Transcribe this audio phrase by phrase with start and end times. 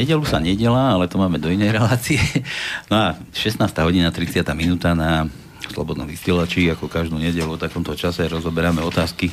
[0.00, 2.16] Nedelu sa nedela, ale to máme do inej relácie.
[2.88, 3.60] No a 16.
[3.84, 4.40] hodina 30.
[4.56, 5.28] minúta na
[5.68, 9.28] Slobodnom vysielači, ako každú nedelu v takomto čase rozoberáme otázky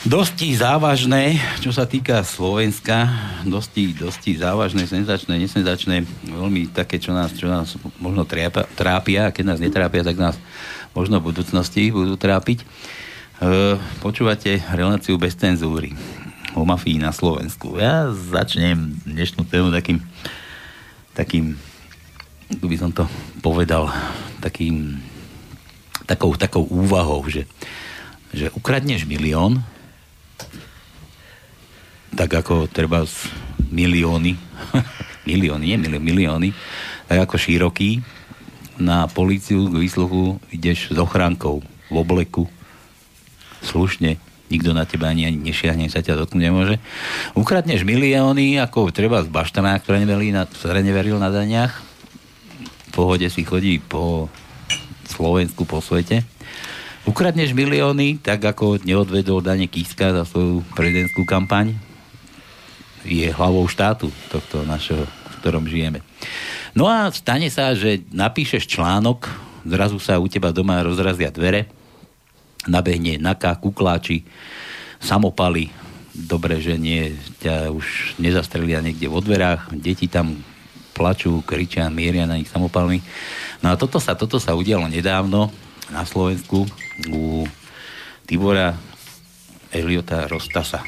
[0.00, 3.04] dosti závažné, čo sa týka Slovenska,
[3.44, 9.34] dosti, dosti závažné, senzačné, nesenzačné, veľmi také, čo nás, čo nás možno trápia, trápia, a
[9.34, 10.36] keď nás netrápia, tak nás
[10.96, 12.64] možno v budúcnosti budú trápiť.
[12.64, 12.66] E,
[14.00, 15.92] počúvate reláciu bez cenzúry
[16.54, 17.78] o mafii na Slovensku.
[17.78, 20.02] Ja začnem dnešnú tému takým,
[21.14, 21.54] takým,
[22.58, 23.06] by som to
[23.38, 23.90] povedal,
[24.42, 24.98] takým,
[26.06, 27.46] takou, takou úvahou, že,
[28.34, 29.62] že ukradneš milión,
[32.14, 33.06] tak ako treba
[33.70, 34.34] milióny,
[35.30, 36.48] milióny, nie milióny, milióny,
[37.06, 38.02] tak ako široký,
[38.80, 41.60] na políciu k výsluchu ideš s ochránkou
[41.92, 42.48] v obleku,
[43.60, 44.16] slušne,
[44.50, 46.76] nikto na teba ani, ani nešiahne, sa ťa dotknúť nemôže.
[47.38, 51.78] Ukradneš milióny, ako treba z baštana, ktoré neveril na, ktoré neveril na daniach.
[52.90, 54.26] V pohode si chodí po
[55.06, 56.26] Slovensku, po svete.
[57.06, 61.72] Ukradneš milióny, tak ako neodvedol Dane Kiska za svoju prezidentskú kampaň,
[63.06, 66.04] je hlavou štátu tohto našeho, v ktorom žijeme.
[66.76, 69.32] No a stane sa, že napíšeš článok,
[69.64, 71.66] zrazu sa u teba doma rozrazia dvere,
[72.68, 74.26] nabehne naká, kukláči,
[75.00, 75.72] samopaly,
[76.12, 80.44] dobre, že nie, ťa už nezastrelia niekde vo dverách, deti tam
[80.92, 83.00] plačú, kričia, mieria na nich samopalmi.
[83.64, 85.48] No a toto sa, toto sa udialo nedávno
[85.88, 86.68] na Slovensku
[87.08, 87.48] u
[88.28, 88.76] Tibora
[89.72, 90.84] Eliota Rostasa.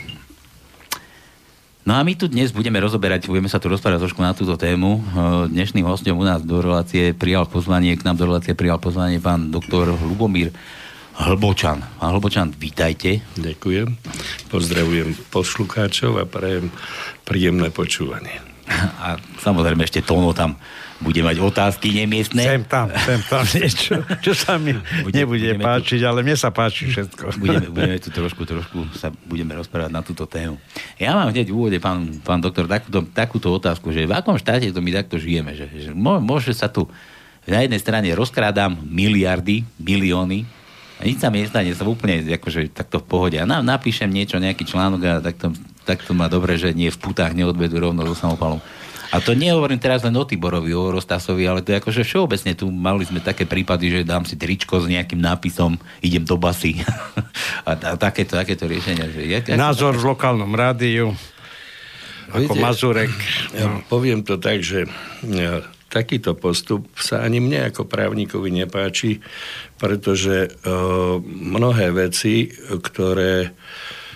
[1.83, 5.03] No a my tu dnes budeme rozoberať, budeme sa tu rozprávať trošku na túto tému.
[5.51, 9.51] Dnešným hostom u nás do relácie prijal pozvanie, k nám do relácie prijal pozvanie pán
[9.51, 10.55] doktor Lubomír
[11.13, 11.85] Hlbočan.
[12.01, 13.21] Pán Hlbočan, vítajte.
[13.37, 13.93] Ďakujem.
[14.49, 16.73] Pozdravujem poslucháčov a prajem
[17.29, 18.41] príjemné počúvanie.
[19.03, 20.57] A samozrejme ešte Tono tam
[21.03, 22.47] bude mať otázky nemiestne.
[22.47, 26.55] Sem tam, sem tam niečo, čo sa mi bude, nebude páčiť, tu, ale mne sa
[26.55, 27.43] páči všetko.
[27.43, 30.57] Budeme, budeme tu trošku, trošku sa budeme rozprávať na túto tému.
[30.97, 34.71] Ja mám hneď v úvode, pán, pán doktor, takúto, takúto otázku, že v akom štáte
[34.71, 36.87] to my takto žijeme, že, že môže sa tu
[37.45, 40.62] na jednej strane rozkrádam miliardy, milióny,
[41.03, 43.37] nič sa mi nestane, som úplne akože takto v pohode.
[43.39, 47.83] A napíšem niečo, nejaký článok a takto, takto má dobre, že nie v putách neodvedú
[47.83, 48.63] rovno so samopalom.
[49.13, 52.73] A to nehovorím teraz len o Tiborovi, o Rostasovi, ale to je akože všeobecne tu
[52.73, 56.81] mali sme také prípady, že dám si tričko s nejakým nápisom, idem do basy.
[57.69, 59.13] a, a takéto, takéto riešenia.
[59.13, 61.13] Že je, Názor v lokálnom rádiu,
[62.33, 63.13] ako Viete, Mazurek.
[63.53, 63.85] Ja no.
[63.85, 64.89] poviem to tak, že
[65.21, 65.61] ja,
[65.93, 69.21] takýto postup sa ani mne ako právnikovi nepáči,
[69.77, 72.49] pretože uh, mnohé veci,
[72.81, 73.53] ktoré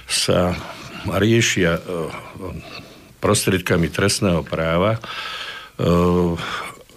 [0.08, 0.56] sa
[1.04, 2.08] riešia uh,
[3.20, 5.00] prostriedkami trestného práva, e,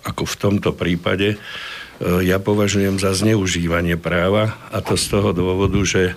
[0.06, 1.38] ako v tomto prípade, e,
[2.22, 6.14] ja považujem za zneužívanie práva a to z toho dôvodu, že,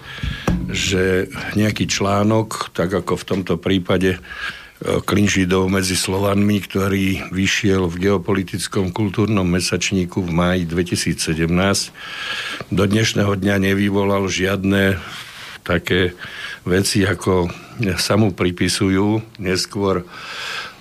[0.69, 4.21] že nejaký článok, tak ako v tomto prípade e,
[4.82, 11.47] Klinžidov medzi Slovanmi, ktorý vyšiel v geopolitickom kultúrnom mesačníku v máji 2017,
[12.66, 14.99] do dnešného dňa nevyvolal žiadne
[15.62, 16.19] také
[16.67, 17.46] veci, ako
[17.94, 20.02] sa mu pripisujú neskôr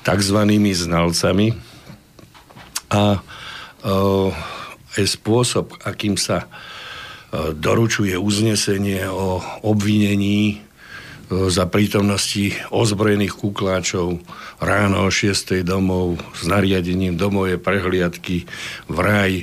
[0.01, 0.39] tzv.
[0.74, 1.54] znalcami
[2.89, 3.21] a
[4.97, 6.50] je spôsob, akým sa
[7.54, 10.70] doručuje uznesenie o obvinení
[11.31, 14.19] za prítomnosti ozbrojených kukláčov
[14.60, 15.63] ráno o 6.
[15.63, 18.44] domov s nariadením domové prehliadky
[18.92, 19.33] v raj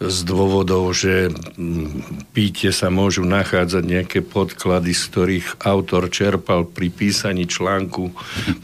[0.00, 6.88] z dôvodov, že mm, píte sa môžu nachádzať nejaké podklady, z ktorých autor čerpal pri
[6.88, 8.12] písaní článku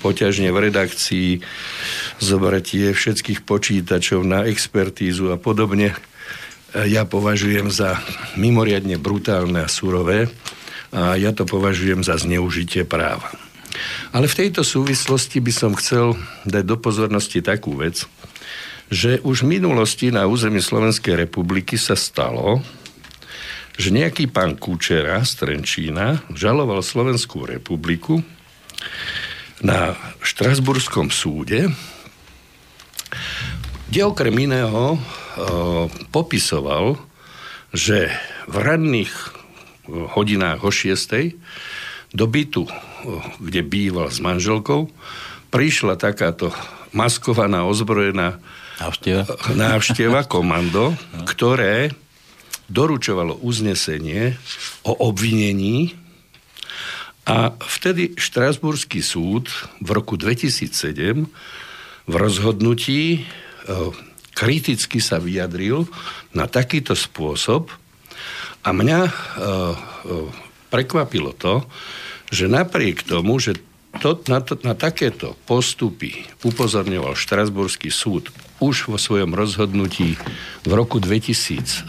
[0.00, 1.30] poťažne v redakcii,
[2.20, 5.92] zobratie všetkých počítačov na expertízu a podobne.
[6.72, 8.00] Ja považujem za
[8.36, 10.32] mimoriadne brutálne a surové
[10.94, 13.32] a ja to považujem za zneužitie práva.
[14.14, 16.16] Ale v tejto súvislosti by som chcel
[16.48, 18.08] dať do pozornosti takú vec,
[18.88, 22.62] že už v minulosti na území Slovenskej republiky sa stalo,
[23.76, 28.24] že nejaký pán Kučera z Trenčína žaloval Slovenskú republiku
[29.60, 29.92] na
[30.24, 31.68] Štrasburskom súde,
[33.92, 34.98] kde okrem iného e,
[36.08, 36.96] popisoval,
[37.76, 38.08] že
[38.48, 39.35] v ranných
[39.88, 41.34] hodinách o 6.
[42.14, 42.72] do bytu, e,
[43.42, 44.90] kde býval s manželkou,
[45.50, 46.50] prišla takáto
[46.92, 48.38] maskovaná, ozbrojená
[48.76, 49.24] Návšteva.
[49.56, 50.92] Návšteva komando,
[51.24, 51.94] ktoré
[52.68, 54.36] doručovalo uznesenie
[54.82, 55.94] o obvinení
[57.26, 59.50] A vtedy Štrasburský súd
[59.82, 61.26] v roku 2007
[62.06, 63.20] v rozhodnutí e,
[64.30, 65.90] kriticky sa vyjadril
[66.30, 67.74] na takýto spôsob
[68.66, 69.10] a mňa e,
[70.74, 71.62] prekvapilo to,
[72.34, 73.54] že napriek tomu, že
[74.02, 78.28] to, na, to, na takéto postupy upozorňoval Štrasburský súd
[78.58, 80.18] už vo svojom rozhodnutí
[80.66, 81.86] v roku 2007,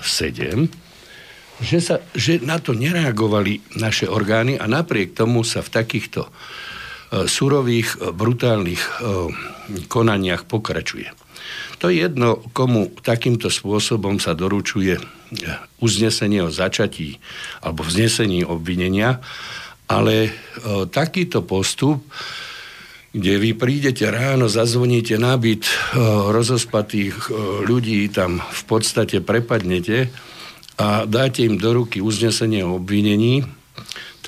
[1.58, 6.30] že, sa, že na to nereagovali naše orgány a napriek tomu sa v takýchto
[7.12, 9.32] surových, uh, brutálnych uh,
[9.88, 11.12] konaniach pokračuje.
[11.80, 14.98] To je jedno, komu takýmto spôsobom sa doručuje
[15.78, 17.22] uznesenie o začatí
[17.62, 19.22] alebo vznesení obvinenia,
[19.86, 20.34] ale
[20.90, 22.02] takýto postup
[23.18, 25.66] kde vy prídete ráno, zazvoníte na byt
[26.30, 27.34] rozospatých
[27.66, 30.14] ľudí, tam v podstate prepadnete
[30.78, 33.42] a dáte im do ruky uznesenie o obvinení,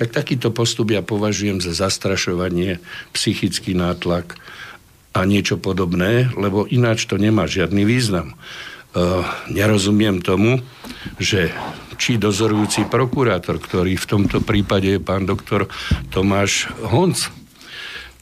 [0.00, 2.80] tak takýto postup ja považujem za zastrašovanie,
[3.12, 4.40] psychický nátlak
[5.12, 8.32] a niečo podobné, lebo ináč to nemá žiadny význam.
[8.90, 10.64] Uh, nerozumiem tomu,
[11.20, 11.52] že
[12.00, 15.68] či dozorujúci prokurátor, ktorý v tomto prípade je pán doktor
[16.08, 17.28] Tomáš Honc,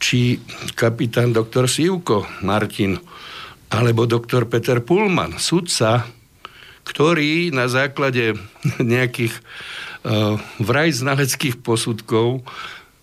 [0.03, 0.43] či
[0.75, 2.99] kapitán doktor Sivko Martin,
[3.71, 6.05] alebo doktor Peter Pullman, sudca,
[6.89, 8.33] ktorý na základe
[8.81, 12.41] nejakých uh, vraj znaleckých posudkov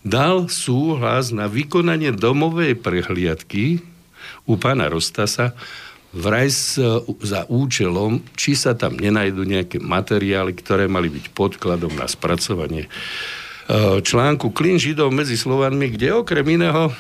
[0.03, 3.83] dal súhlas na vykonanie domovej prehliadky
[4.47, 5.55] u pána Rostasa
[6.15, 6.79] vraj s,
[7.23, 14.03] za účelom, či sa tam nenajdu nejaké materiály, ktoré mali byť podkladom na spracovanie uh,
[14.03, 16.91] článku Klin Židov medzi Slovanmi, kde okrem iného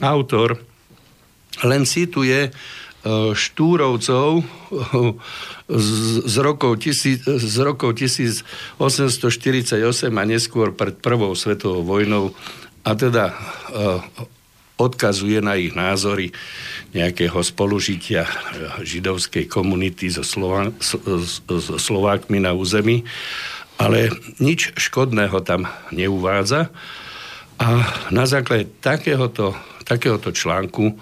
[0.00, 0.60] autor
[1.62, 2.52] len cituje E,
[3.36, 4.40] štúrovcov
[5.68, 5.88] z,
[6.24, 8.80] z, rokov, tisíc, z rokov 1848
[10.08, 12.32] a neskôr pred prvou svetovou vojnou.
[12.84, 14.00] A teda uh,
[14.80, 16.32] odkazuje na ich názory
[16.96, 18.26] nejakého spolužitia
[18.82, 20.98] židovskej komunity so, Slova, so,
[21.60, 23.06] so Slovákmi na území,
[23.78, 24.10] ale
[24.42, 26.74] nič škodného tam neuvádza.
[27.60, 29.54] A na základe takéhoto,
[29.86, 30.98] takéhoto článku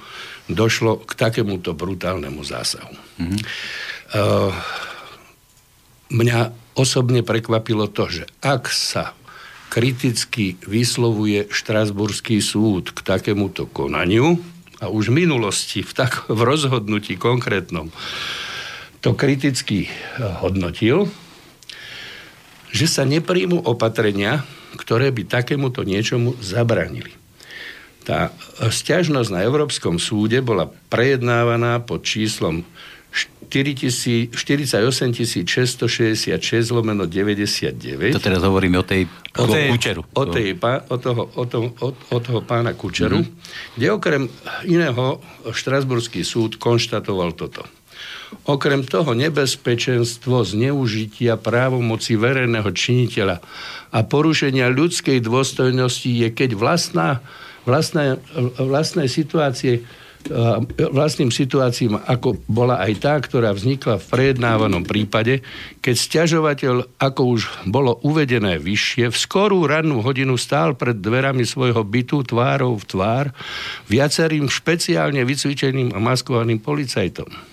[0.54, 2.94] došlo k takémuto brutálnemu zásahu.
[3.20, 3.40] Mm-hmm.
[4.12, 4.52] Uh,
[6.12, 9.16] mňa osobne prekvapilo to, že ak sa
[9.72, 14.36] kriticky vyslovuje Štrasburský súd k takémuto konaniu,
[14.82, 17.94] a už v minulosti, v, tak, v rozhodnutí konkrétnom,
[18.98, 19.92] to kriticky eh,
[20.42, 21.06] hodnotil,
[22.74, 24.42] že sa nepríjmu opatrenia,
[24.74, 27.21] ktoré by takémuto niečomu zabranili.
[28.02, 32.66] Tá stiažnosť na Európskom súde bola prejednávaná pod číslom
[33.12, 36.32] 48 666
[36.72, 38.16] lomeno 99.
[38.16, 39.04] To teraz hovoríme o tej,
[39.36, 40.00] o tej Kučeru.
[40.16, 40.56] O, tej,
[40.88, 43.76] o, toho, o, toho, o, o toho pána Kučeru, mm-hmm.
[43.76, 44.32] kde okrem
[44.64, 45.20] iného
[45.52, 47.68] Štrasburský súd konštatoval toto.
[48.48, 53.44] Okrem toho nebezpečenstvo zneužitia právomoci verejného činiteľa
[53.92, 57.20] a porušenia ľudskej dôstojnosti je, keď vlastná
[57.64, 58.18] vlastné,
[58.58, 59.82] vlastné situácie
[60.78, 65.42] vlastným situáciám, ako bola aj tá, ktorá vznikla v prejednávanom prípade,
[65.82, 71.82] keď stiažovateľ, ako už bolo uvedené vyššie, v skorú rannú hodinu stál pred dverami svojho
[71.82, 73.26] bytu tvárou v tvár
[73.90, 77.51] viacerým špeciálne vycvičeným a maskovaným policajtom.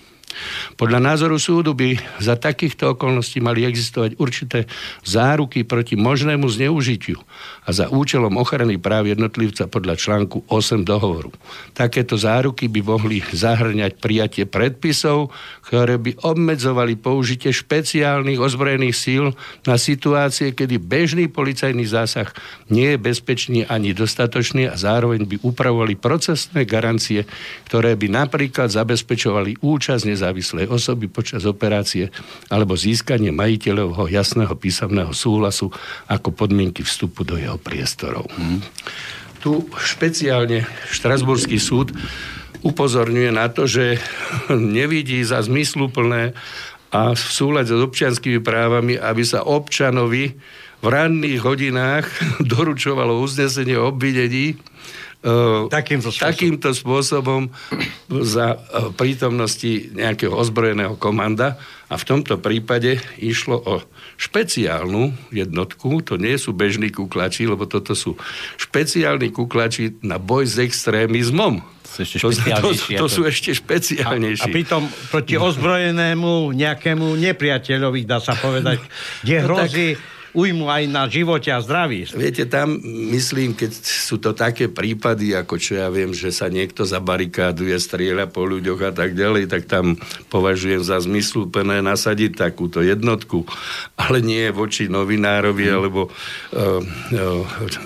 [0.78, 4.60] Podľa názoru súdu by za takýchto okolností mali existovať určité
[5.04, 7.20] záruky proti možnému zneužitiu
[7.66, 11.34] a za účelom ochrany práv jednotlivca podľa článku 8 dohovoru.
[11.74, 15.34] Takéto záruky by mohli zahrňať prijatie predpisov,
[15.66, 19.26] ktoré by obmedzovali použitie špeciálnych ozbrojených síl
[19.66, 22.32] na situácie, kedy bežný policajný zásah
[22.74, 27.26] nie je bezpečný ani dostatočný a zároveň by upravovali procesné garancie,
[27.70, 32.12] ktoré by napríklad zabezpečovali účasť nezávislej osoby počas operácie
[32.52, 35.72] alebo získanie majiteľovho jasného písomného súhlasu
[36.12, 38.28] ako podmienky vstupu do jeho priestorov.
[38.36, 38.60] Mm.
[39.40, 41.96] Tu špeciálne Štrasburský súd
[42.60, 44.04] upozorňuje na to, že
[44.52, 46.36] nevidí za zmysluplné
[46.92, 50.36] a v súľade s občianskými právami, aby sa občanovi
[50.84, 52.06] v ranných hodinách
[52.52, 54.99] doručovalo uznesenie o obvidení Uh,
[55.68, 56.32] takýmto, spôsobom.
[56.32, 57.42] takýmto spôsobom
[58.24, 61.60] za uh, prítomnosti nejakého ozbrojeného komanda
[61.92, 63.76] a v tomto prípade išlo o
[64.16, 68.16] špeciálnu jednotku, to nie sú bežní kuklači, lebo toto sú
[68.56, 71.60] špeciálni kuklači na boj s extrémizmom.
[71.90, 74.46] To, to, to, to sú ešte špeciálnejší.
[74.46, 78.80] A, a pritom proti ozbrojenému nejakému nepriateľovi, dá sa povedať,
[79.26, 79.88] kde no hrozí...
[80.00, 82.06] Tak ujmu aj na živote a zdraví.
[82.14, 82.78] Viete, tam
[83.14, 88.30] myslím, keď sú to také prípady, ako čo ja viem, že sa niekto zabarikáduje, strieľa
[88.30, 89.98] po ľuďoch a tak ďalej, tak tam
[90.30, 93.46] považujem za zmysluplné nasadiť takúto jednotku,
[93.98, 95.74] ale nie voči novinárovi mm.
[95.74, 96.82] alebo uh,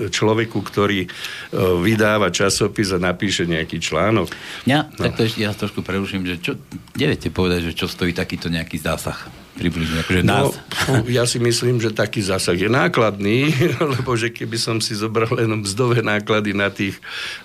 [0.10, 4.32] človeku, ktorý uh, vydáva časopis a napíše nejaký článok.
[4.68, 5.08] Ja, no.
[5.08, 6.60] tak to ešte ja trošku preruším, že čo,
[6.96, 9.43] neviete povedať, že čo stojí takýto nejaký zásah?
[9.56, 10.02] Približne?
[10.02, 10.54] Akože nás.
[10.90, 13.54] No, ja si myslím, že taký zásah je nákladný,
[13.98, 16.98] lebo že keby som si zobral len mzdové náklady na tých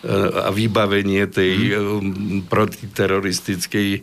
[0.03, 0.09] eh,
[0.45, 2.49] a vybavenie tej mm.
[2.49, 4.03] protiteroristickej eh,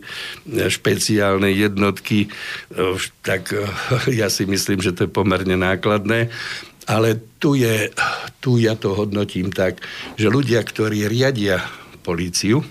[0.70, 2.28] špeciálnej jednotky,
[3.22, 3.50] tak
[4.20, 6.30] ja si myslím, že to je pomerne nákladné.
[6.86, 7.90] Ale tu, je,
[8.38, 9.82] tu ja to hodnotím tak,
[10.14, 11.58] že ľudia, ktorí riadia
[12.06, 12.62] políciu,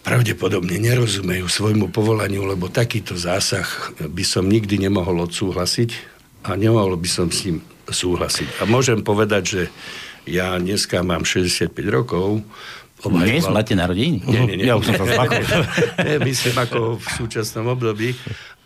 [0.00, 3.66] pravdepodobne nerozumejú svojmu povolaniu, lebo takýto zásah
[4.00, 5.90] by som nikdy nemohol odsúhlasiť
[6.48, 8.62] a nemohol by som s ním súhlasiť.
[8.62, 9.62] A môžem povedať, že
[10.24, 12.40] ja dneska mám 65 rokov,
[13.04, 13.28] obhajoval...
[13.28, 14.24] Dnes máte narodení?
[14.24, 14.66] Nie, nie, nie.
[14.68, 15.06] Ja už som to
[16.06, 18.16] nie, myslím ako v súčasnom období.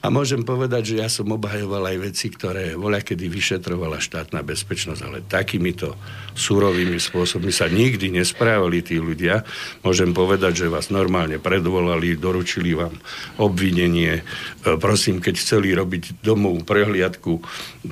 [0.05, 5.01] A môžem povedať, že ja som obhajoval aj veci, ktoré voľa kedy vyšetrovala štátna bezpečnosť,
[5.01, 5.97] ale takýmito
[6.37, 9.49] surovými spôsobmi sa nikdy nesprávali tí ľudia.
[9.81, 12.93] Môžem povedať, že vás normálne predvolali, doručili vám
[13.41, 14.21] obvinenie.
[14.21, 14.23] E,
[14.77, 17.41] prosím, keď chceli robiť domov prehliadku,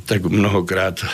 [0.05, 1.07] tak mnohokrát e,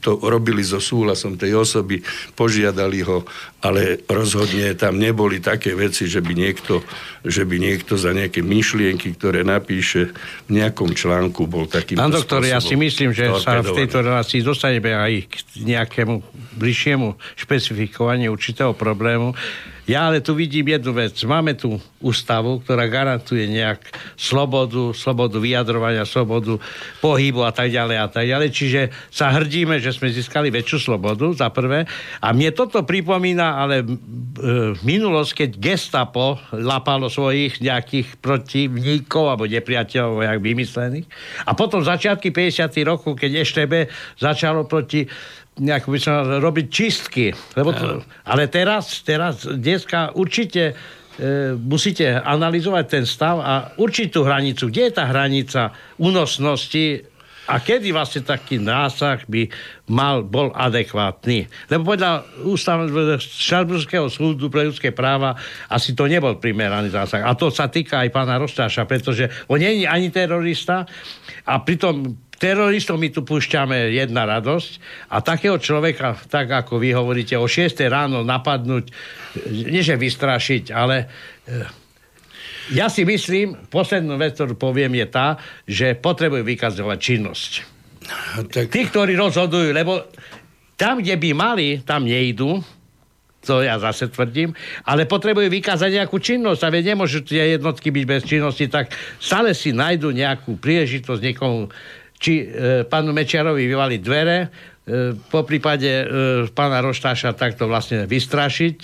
[0.00, 2.00] to robili so súhlasom tej osoby,
[2.40, 3.28] požiadali ho,
[3.60, 6.80] ale rozhodne tam neboli také veci, že by niekto,
[7.20, 10.14] že by niekto za nejaké myšlienky, ktoré napíše, píše
[10.46, 11.98] v nejakom článku, bol taký.
[11.98, 15.34] Pán doktor, ja si myslím, že sa v tejto relácii dostaneme aj k
[15.66, 16.22] nejakému
[16.54, 19.34] bližšiemu špecifikovaniu určitého problému.
[19.90, 21.18] Ja ale tu vidím jednu vec.
[21.26, 26.62] Máme tu ústavu, ktorá garantuje nejak slobodu, slobodu vyjadrovania, slobodu
[27.02, 28.48] pohybu a tak ďalej a tak ďalej.
[28.54, 28.80] Čiže
[29.10, 31.90] sa hrdíme, že sme získali väčšiu slobodu, za prvé.
[32.22, 33.86] A mne toto pripomína ale e,
[34.78, 41.06] minulosť, keď gestapo lapalo svojich nejakých protivníkov alebo nepriateľov, jak vymyslených.
[41.50, 42.78] A potom začiatky 50.
[42.86, 43.90] rokov, keď EŠTB
[44.22, 45.10] začalo proti
[45.60, 47.36] nejak by som robiť čistky.
[47.54, 54.24] Lebo to, ale teraz, teraz, dneska určite e, musíte analyzovať ten stav a určiť tú
[54.24, 54.72] hranicu.
[54.72, 57.04] Kde je tá hranica únosnosti
[57.50, 59.50] a kedy vlastne taký násah by
[59.90, 61.50] mal, bol adekvátny.
[61.66, 65.34] Lebo podľa ústavného Šarburského súdu pre ľudské práva
[65.66, 67.26] asi to nebol primeraný zásah.
[67.26, 70.86] A to sa týka aj pána Rostáša, pretože on nie je ani terorista
[71.42, 74.80] a pritom teroristom my tu púšťame jedna radosť
[75.12, 78.88] a takého človeka, tak ako vy hovoríte, o 6 ráno napadnúť,
[79.52, 81.04] nie že vystrašiť, ale
[81.44, 81.68] eh,
[82.72, 85.36] ja si myslím, poslednú vec, ktorú poviem, je tá,
[85.68, 87.50] že potrebujú vykazovať činnosť.
[88.50, 88.72] Tak...
[88.72, 90.08] Tí, ktorí rozhodujú, lebo
[90.80, 92.62] tam, kde by mali, tam nejdú,
[93.40, 94.52] to ja zase tvrdím,
[94.84, 99.56] ale potrebujú vykázať nejakú činnosť a veď nemôžu tie jednotky byť bez činnosti, tak stále
[99.56, 101.72] si nájdu nejakú príležitosť niekomu
[102.20, 104.48] či e, pánu Mečiarovi vyvali dvere, e,
[105.16, 106.04] po prípade e,
[106.52, 108.78] pána Roštáša takto vlastne vystrašiť.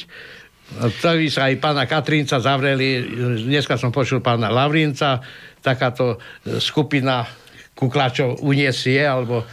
[0.66, 3.06] Vtedy sa aj pána Katrínca zavreli,
[3.46, 5.22] dneska som počul pána Lavrinca,
[5.60, 7.28] takáto e, skupina
[7.76, 9.44] kuklačov uniesie, alebo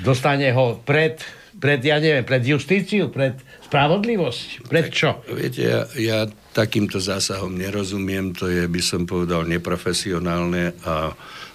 [0.00, 1.18] dostane ho pred,
[1.58, 3.34] pred, ja neviem, pred justíciu, pred
[3.66, 5.26] spravodlivosť, pred čo?
[5.26, 6.18] Viete, ja, ja
[6.54, 11.10] takýmto zásahom nerozumiem, to je, by som povedal, neprofesionálne a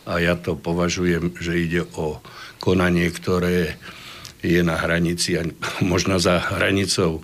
[0.08, 2.20] a ja to považujem, že ide o
[2.60, 3.79] konanie, ktoré
[4.39, 5.44] je na hranici a
[5.84, 7.22] možno za hranicou e,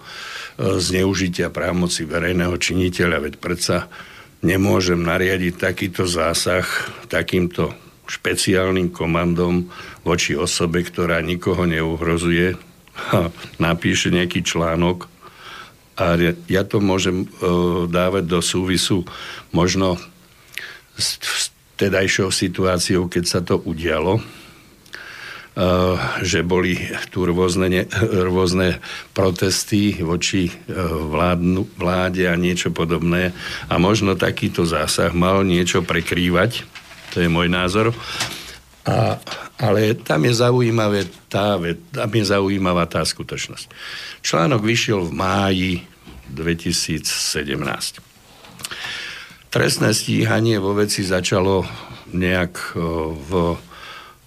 [0.79, 3.87] zneužitia právomoci verejného činiteľa, veď predsa
[4.43, 6.67] nemôžem nariadiť takýto zásah
[7.07, 7.73] takýmto
[8.05, 9.65] špeciálnym komandom
[10.05, 12.53] voči osobe, ktorá nikoho neuhrozuje
[13.65, 15.09] napíše nejaký článok.
[15.95, 16.19] A
[16.51, 19.07] ja to môžem uh, dávať do súvisu
[19.55, 19.95] možno
[20.99, 24.23] s tedajšou situáciou, keď sa to udialo, eh,
[26.23, 26.79] že boli
[27.11, 27.87] tu rôzne,
[28.27, 28.79] rôzne
[29.11, 33.35] protesty voči eh, vládnu, vláde a niečo podobné.
[33.67, 36.63] A možno takýto zásah mal niečo prekrývať.
[37.15, 37.95] To je môj názor.
[38.85, 39.17] A,
[39.57, 41.57] ale tam je, zaujímavé tá,
[41.89, 43.65] tam je zaujímavá tá skutočnosť.
[44.21, 45.71] Článok vyšiel v máji
[46.29, 48.14] 2017.
[49.55, 51.63] Trestné stíhanie vo veci začalo
[52.11, 52.75] nejak
[53.15, 53.55] v,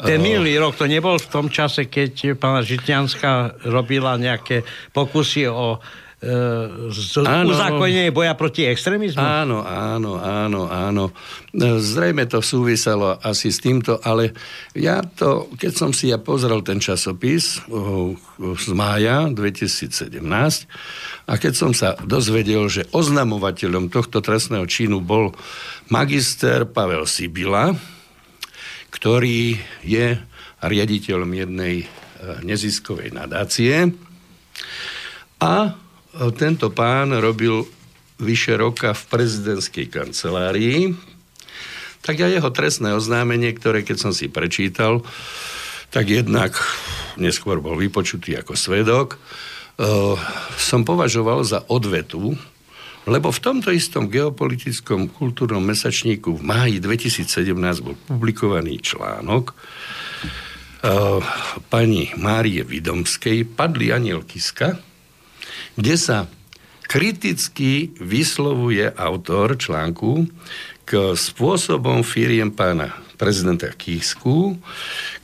[0.00, 5.78] Ten minulý rok to nebol v tom čase, keď pána Žitňanská robila nejaké pokusy o
[5.78, 9.22] e, z, uzákonenie boja proti extrémizmu?
[9.22, 11.14] Áno, áno, áno, áno.
[11.78, 14.34] Zrejme to súviselo asi s týmto, ale
[14.74, 17.62] ja to, keď som si ja pozrel ten časopis
[18.38, 20.26] z mája 2017
[21.30, 25.30] a keď som sa dozvedel, že oznamovateľom tohto trestného činu bol
[25.86, 27.93] magister Pavel Sibila,
[28.94, 30.14] ktorý je
[30.62, 31.86] riaditeľom jednej e,
[32.46, 33.90] neziskovej nadácie.
[35.42, 35.70] A e,
[36.38, 37.66] tento pán robil
[38.22, 40.94] vyše roka v prezidentskej kancelárii.
[42.06, 45.02] Tak ja jeho trestné oznámenie, ktoré keď som si prečítal,
[45.90, 46.54] tak jednak
[47.18, 49.18] neskôr bol vypočutý ako svedok, e,
[50.54, 52.38] som považoval za odvetu,
[53.04, 57.52] lebo v tomto istom geopolitickom kultúrnom mesačníku v máji 2017
[57.84, 61.20] bol publikovaný článok uh,
[61.68, 64.80] pani Márie Vidomskej Padli aniel Kiska,
[65.76, 66.24] kde sa
[66.88, 70.24] kriticky vyslovuje autor článku
[70.84, 74.56] k spôsobom firiem pána prezidenta Kisku,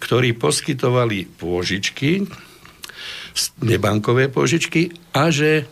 [0.01, 2.25] ktorí poskytovali pôžičky,
[3.61, 5.69] nebankové pôžičky a že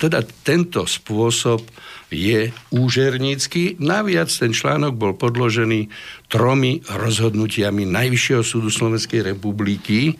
[0.00, 1.60] teda tento spôsob
[2.08, 3.76] je úžernícky.
[3.82, 5.92] Naviac ten článok bol podložený
[6.32, 10.16] tromi rozhodnutiami Najvyššieho súdu Slovenskej republiky,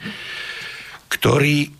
[1.08, 1.70] ktorý,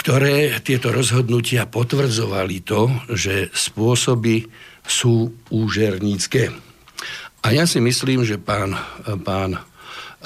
[0.00, 4.48] ktoré tieto rozhodnutia potvrdzovali to, že spôsoby
[4.86, 6.54] sú úžernícke.
[7.44, 8.74] A ja si myslím, že pán,
[9.26, 9.60] pán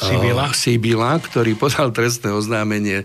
[0.00, 0.46] Sibila.
[0.56, 3.04] Sibila, ktorý podal trestné oznámenie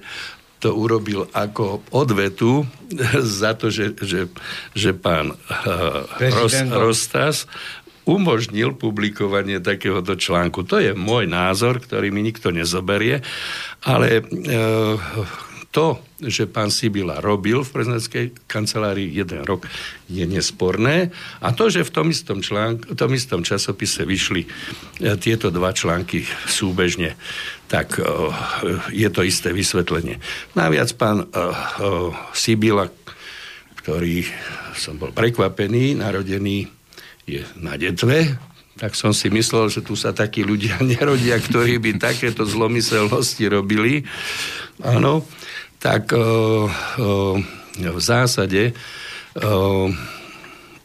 [0.65, 2.65] to urobil ako odvetu
[3.37, 4.33] za to, že, že,
[4.73, 7.45] že pán uh, Ros, Rostas
[8.09, 10.65] umožnil publikovanie takéhoto článku.
[10.65, 13.21] To je môj názor, ktorý mi nikto nezoberie,
[13.85, 14.97] ale uh,
[15.69, 19.67] to, že pán Sibila robil v prezidentskej kancelárii jeden rok,
[20.07, 21.11] je nesporné.
[21.43, 24.49] A to, že v tom istom, článk, v tom istom časopise vyšli e,
[25.19, 27.19] tieto dva články súbežne,
[27.65, 28.29] tak uh,
[28.93, 30.21] je to isté vysvetlenie.
[30.53, 32.93] Naviac pán uh, Sibila,
[33.81, 34.21] ktorý
[34.77, 36.69] som bol prekvapený, narodený
[37.25, 38.37] je na detve,
[38.77, 44.05] tak som si myslel, že tu sa takí ľudia nerodia, ktorí by takéto zlomyselnosti robili.
[44.85, 45.25] Áno
[45.79, 48.73] tak e, e, v zásade e,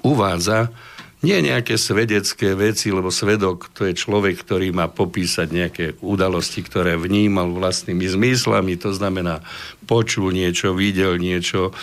[0.03, 0.71] uvádza
[1.21, 6.97] nie nejaké svedecké veci, lebo svedok to je človek, ktorý má popísať nejaké udalosti, ktoré
[6.97, 9.45] vnímal vlastnými zmyslami, to znamená
[9.85, 11.77] počul niečo, videl niečo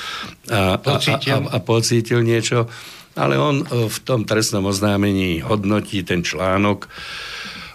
[0.49, 2.65] a pocítil, a, a, a pocítil niečo,
[3.13, 6.89] ale on v tom trestnom oznámení hodnotí ten článok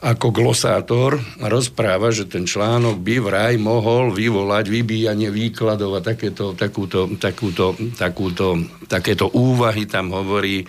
[0.03, 7.07] ako glosátor rozpráva, že ten článok by vraj mohol vyvolať vybíjanie výkladov a takéto, takúto,
[7.23, 8.59] takúto, takúto,
[8.91, 10.67] takéto úvahy tam hovorí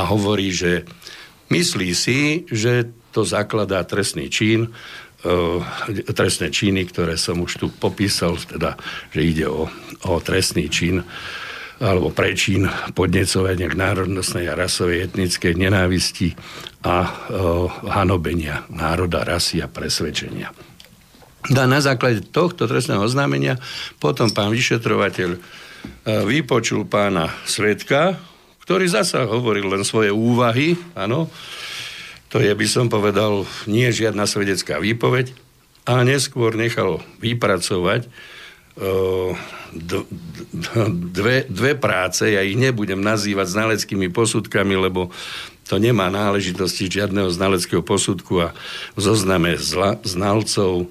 [0.00, 0.88] a hovorí, že
[1.52, 4.72] myslí si, že to zakladá trestný čin,
[5.20, 8.80] e, trestné činy, ktoré som už tu popísal, teda,
[9.12, 9.68] že ide o,
[10.08, 11.04] o trestný čin
[11.82, 16.38] alebo prečín podnecovania k národnostnej a rasovej etnickej nenávisti
[16.86, 17.10] a e,
[17.90, 20.54] hanobenia národa, rasy a presvedčenia.
[21.50, 23.58] A na základe tohto trestného oznámenia
[23.98, 25.38] potom pán vyšetrovateľ e,
[26.22, 28.14] vypočul pána Svetka,
[28.62, 31.26] ktorý zasa hovoril len svoje úvahy, áno,
[32.30, 35.34] to je, by som povedal, nie žiadna svedecká výpoveď,
[35.82, 38.06] a neskôr nechal vypracovať
[41.12, 45.12] dve, dve práce, ja ich nebudem nazývať znaleckými posudkami, lebo
[45.68, 48.48] to nemá náležitosti žiadneho znaleckého posudku a
[48.96, 50.88] v zozname zla, znalcov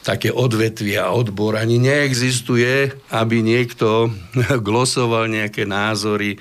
[0.00, 4.08] také odvetvia a odbor ani neexistuje, aby niekto
[4.66, 6.40] glosoval nejaké názory,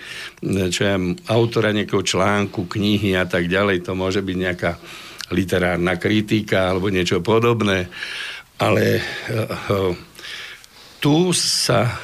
[0.72, 0.96] čo je
[1.28, 3.84] autora nejakého článku, knihy a tak ďalej.
[3.86, 4.72] To môže byť nejaká
[5.30, 7.92] literárna kritika alebo niečo podobné.
[8.60, 10.09] Ale uh,
[11.00, 11.96] tu sa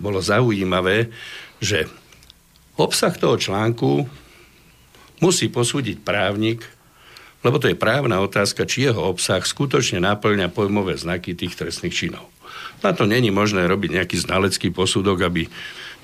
[0.00, 1.12] bolo zaujímavé,
[1.60, 1.86] že
[2.80, 4.06] obsah toho článku
[5.20, 6.62] musí posúdiť právnik,
[7.42, 12.26] lebo to je právna otázka, či jeho obsah skutočne naplňa pojmové znaky tých trestných činov.
[12.82, 15.46] Na to není možné robiť nejaký znalecký posudok, aby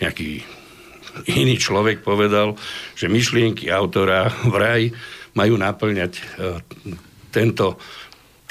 [0.03, 0.43] nejaký
[1.31, 2.59] iný človek povedal,
[2.99, 4.91] že myšlienky autora vraj
[5.35, 6.23] majú naplňať e,
[7.31, 7.79] tento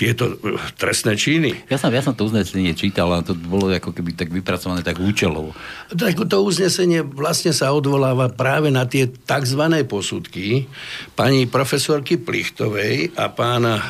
[0.03, 1.71] tieto eh, trestné činy.
[1.71, 4.99] Ja som, ja som to uznesenie čítal, ale to bolo ako keby tak vypracované tak
[4.99, 5.55] účelovo.
[5.95, 9.63] Tak to uznesenie vlastne sa odvoláva práve na tie tzv.
[9.87, 10.67] posudky
[11.15, 13.85] pani profesorky Plichtovej a pána e,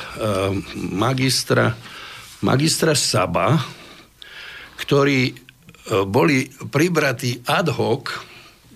[0.94, 1.74] magistra,
[2.46, 3.58] magistra Saba,
[4.78, 5.34] ktorí e,
[6.06, 8.14] boli pribratí ad hoc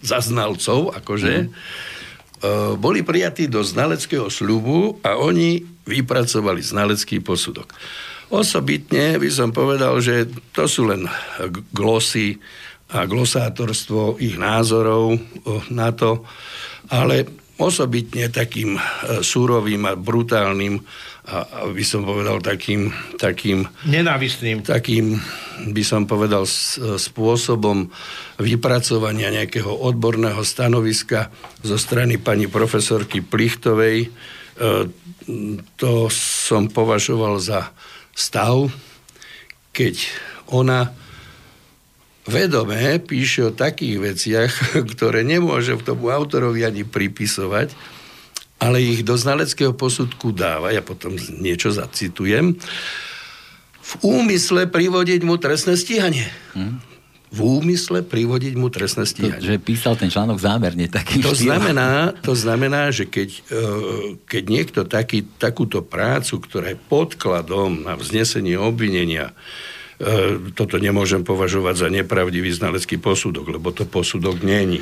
[0.02, 1.50] za znalcov, akože, mm.
[2.42, 7.74] E, boli prijatí do znaleckého sľubu a oni vypracovali znalecký posudok.
[8.28, 11.08] Osobitne by som povedal, že to sú len
[11.72, 12.36] glosy
[12.92, 15.16] a glosátorstvo ich názorov
[15.72, 16.28] na to,
[16.92, 18.82] ale osobitne takým e,
[19.26, 20.78] súrovým a brutálnym
[21.28, 22.88] a by som povedal takým,
[23.20, 24.64] takým nenávistným.
[24.64, 25.20] takým
[25.68, 26.48] by som povedal
[26.96, 27.92] spôsobom
[28.40, 31.28] vypracovania nejakého odborného stanoviska
[31.68, 34.08] zo strany pani profesorky Plichtovej.
[34.08, 34.10] E,
[35.76, 37.76] to som považoval za
[38.16, 38.72] stav,
[39.76, 40.08] keď
[40.48, 40.96] ona
[42.24, 44.52] vedome píše o takých veciach,
[44.96, 47.97] ktoré nemôže v tomu autorovi ani pripisovať,
[48.58, 52.58] ale ich do znaleckého posudku dáva, ja potom niečo zacitujem,
[53.88, 56.28] v úmysle privodiť mu trestné stíhanie.
[56.52, 56.84] Hmm
[57.28, 59.44] v úmysle privodiť mu trestné stíhanie.
[59.44, 63.62] To, že písal ten článok zámerne taký to znamená, to znamená, že keď, e,
[64.24, 69.36] keď niekto taký, takúto prácu, ktorá je podkladom na vznesenie obvinenia,
[70.00, 74.80] e, toto nemôžem považovať za nepravdivý znalecký posudok, lebo to posudok není.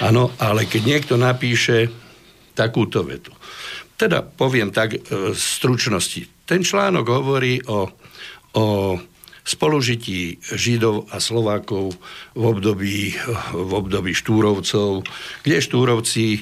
[0.00, 1.92] Áno, ale keď niekto napíše
[2.52, 3.32] takúto vetu.
[3.96, 4.98] Teda poviem tak e,
[5.36, 6.48] stručnosti.
[6.48, 7.86] Ten článok hovorí o,
[8.56, 8.64] o
[9.42, 11.98] spolužití Židov a Slovákov
[12.34, 13.14] v období,
[13.52, 15.02] v období Štúrovcov,
[15.42, 16.40] kde Štúrovci e,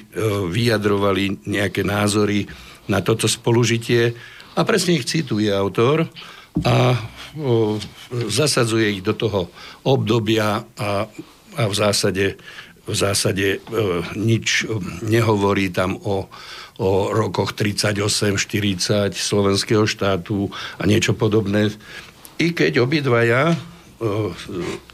[0.48, 2.44] vyjadrovali nejaké názory
[2.88, 4.12] na toto spolužitie
[4.56, 6.10] a presne ich cituje autor
[6.66, 6.98] a
[8.10, 9.54] zasadzuje ich do toho
[9.86, 11.06] obdobia a,
[11.54, 12.34] a v zásade,
[12.86, 13.58] v zásade e,
[14.16, 14.68] nič
[15.04, 16.28] nehovorí tam o,
[16.80, 20.48] o rokoch 38-40 slovenského štátu
[20.80, 21.72] a niečo podobné
[22.40, 23.52] i keď obidvaja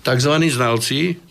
[0.02, 0.32] tzv.
[0.50, 1.22] znalci,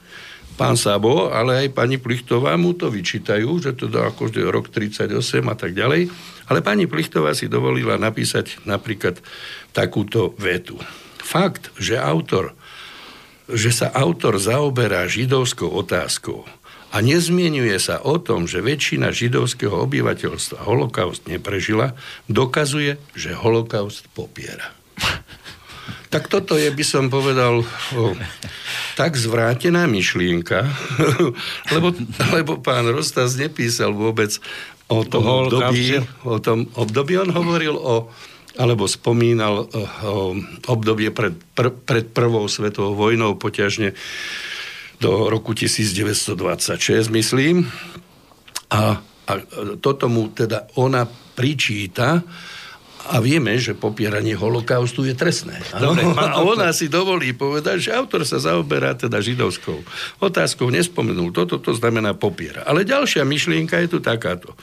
[0.55, 5.11] pán Sabo, ale aj pani Plichtová mu to vyčítajú, že to dá akože rok 38
[5.43, 6.07] a tak ďalej.
[6.47, 9.19] Ale pani Plichtová si dovolila napísať napríklad
[9.75, 10.79] takúto vetu.
[11.19, 12.55] Fakt, že autor
[13.49, 16.45] že sa autor zaoberá židovskou otázkou
[16.95, 21.91] a nezmienuje sa o tom, že väčšina židovského obyvateľstva holokaust neprežila,
[22.31, 24.71] dokazuje, že holokaust popiera.
[26.05, 27.59] Tak toto je, by som povedal,
[27.91, 28.03] o,
[28.95, 30.63] tak zvrátená myšlienka,
[31.75, 31.91] lebo,
[32.31, 34.31] lebo pán Rostas nepísal vôbec
[34.87, 37.19] o tom období, o tom období.
[37.19, 38.07] On hovoril o,
[38.55, 39.67] alebo spomínal
[40.03, 40.35] o
[40.71, 43.91] obdobie pred, pr, pred prvou svetovou vojnou, poťažne
[44.99, 46.35] do roku 1926,
[47.11, 47.67] myslím.
[48.71, 49.33] A, a
[49.83, 51.03] toto mu teda ona
[51.35, 52.23] pričíta,
[53.05, 55.61] a vieme, že popieranie holokaustu je trestné.
[55.77, 59.85] Dobre, a ona si dovolí povedať, že autor sa zaoberá teda židovskou
[60.17, 62.65] otázkou, nespomenul toto, to znamená popiera.
[62.65, 64.57] Ale ďalšia myšlienka je tu takáto.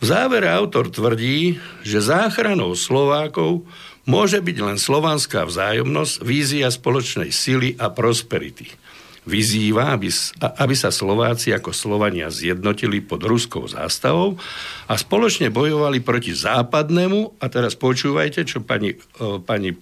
[0.00, 3.68] V závere autor tvrdí, že záchranou Slovákov
[4.08, 8.80] môže byť len slovanská vzájomnosť, vízia spoločnej sily a prosperity
[9.28, 10.08] vyzýva, aby,
[10.40, 14.40] aby sa Slováci ako Slovania zjednotili pod ruskou zástavou
[14.88, 18.96] a spoločne bojovali proti západnému, a teraz počúvajte, čo pani,
[19.44, 19.76] pani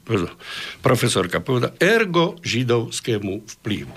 [0.82, 3.94] profesorka povedala, ergo židovskému vplyvu.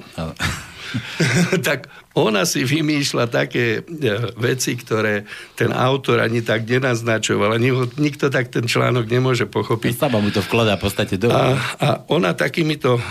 [1.67, 5.23] tak ona si vymýšľa také e, veci, ktoré
[5.55, 7.55] ten autor ani tak nenaznačoval.
[7.55, 9.95] Ani nikto tak ten článok nemôže pochopiť.
[9.95, 11.31] Sama mu to vkladá v podstate do...
[11.31, 13.03] A, a ona takýmito uh,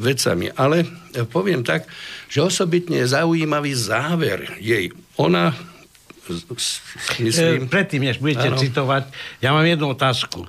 [0.00, 0.48] vecami.
[0.56, 1.84] Ale uh, poviem tak,
[2.32, 4.88] že osobitne je zaujímavý záver jej.
[5.20, 5.52] Ona
[7.20, 7.68] myslím...
[7.68, 8.60] Predtým, než budete ano.
[8.60, 9.02] citovať,
[9.40, 10.44] ja mám jednu otázku.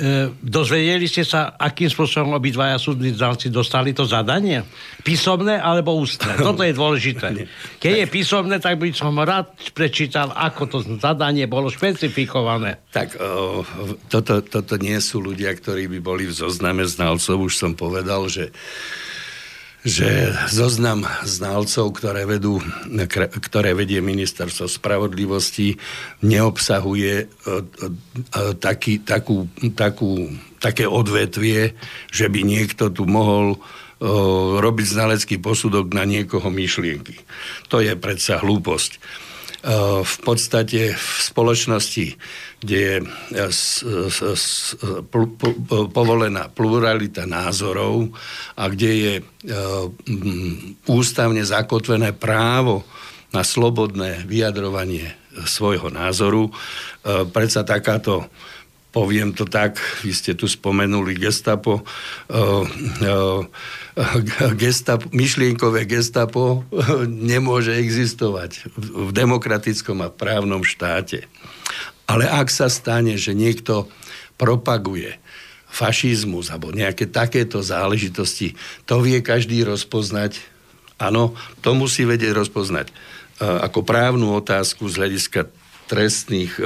[0.00, 4.64] E, dozvedeli ste sa, akým spôsobom obidvaja súdni znalci dostali to zadanie?
[5.04, 6.40] Písomné alebo ústne?
[6.40, 7.44] Toto je dôležité.
[7.76, 12.80] Keď je písomné, tak by som rád prečítal, ako to zadanie bolo špecifikované.
[12.96, 13.60] Tak o,
[14.08, 17.36] toto, toto nie sú ľudia, ktorí by boli v zozname znalcov.
[17.36, 18.56] Už som povedal, že
[19.80, 22.60] že zoznam znalcov, ktoré, vedú,
[23.40, 25.80] ktoré vedie ministerstvo spravodlivosti,
[26.20, 27.90] neobsahuje e, e,
[28.60, 30.28] taký, takú, takú,
[30.60, 31.72] také odvetvie,
[32.12, 33.58] že by niekto tu mohol e,
[34.60, 37.16] robiť znalecký posudok na niekoho myšlienky.
[37.72, 39.00] To je predsa hlúposť.
[40.00, 42.16] V podstate v spoločnosti
[42.60, 43.06] kde je e,
[45.90, 48.12] povolená pluralita názorov
[48.52, 49.22] a kde je e,
[50.84, 52.84] ústavne zakotvené právo
[53.32, 55.16] na slobodné vyjadrovanie
[55.48, 56.52] svojho názoru.
[56.52, 58.28] E, predsa takáto
[58.90, 61.86] poviem to tak, vy ste tu spomenuli gestapo,
[64.58, 66.66] gestapo myšlienkové gestapo
[67.06, 71.30] nemôže existovať v demokratickom a právnom štáte.
[72.10, 73.86] Ale ak sa stane, že niekto
[74.34, 75.14] propaguje
[75.70, 80.42] fašizmus alebo nejaké takéto záležitosti, to vie každý rozpoznať.
[80.98, 82.90] Áno, to musí vedieť rozpoznať.
[82.90, 82.94] E,
[83.46, 85.40] ako právnu otázku z hľadiska
[85.86, 86.62] trestných e,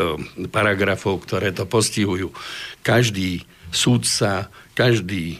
[0.48, 2.32] paragrafov, ktoré to postihujú.
[2.80, 5.38] Každý súdca, každý e,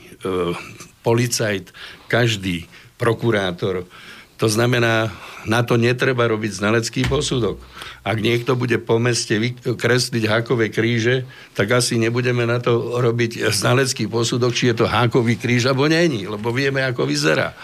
[1.01, 1.73] policajt,
[2.13, 2.69] každý
[3.01, 3.89] prokurátor.
[4.43, 5.15] To znamená,
[5.47, 7.63] na to netreba robiť znalecký posudok.
[8.03, 14.11] Ak niekto bude po meste kresliť hákové kríže, tak asi nebudeme na to robiť znalecký
[14.11, 17.55] posudok, či je to hákový kríž, alebo není, lebo vieme, ako vyzerá.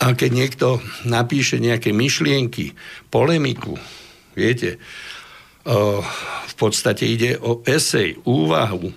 [0.00, 0.66] A keď niekto
[1.04, 2.72] napíše nejaké myšlienky,
[3.08, 3.76] polemiku,
[4.32, 4.80] viete,
[6.40, 8.92] v podstate ide o esej, úvahu,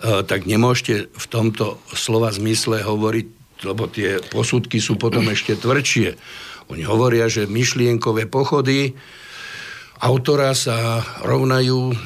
[0.00, 6.16] tak nemôžete v tomto slova zmysle hovoriť lebo tie posudky sú potom ešte tvrdšie.
[6.70, 8.94] Oni hovoria, že myšlienkové pochody
[10.00, 11.96] autora sa rovnajú uh,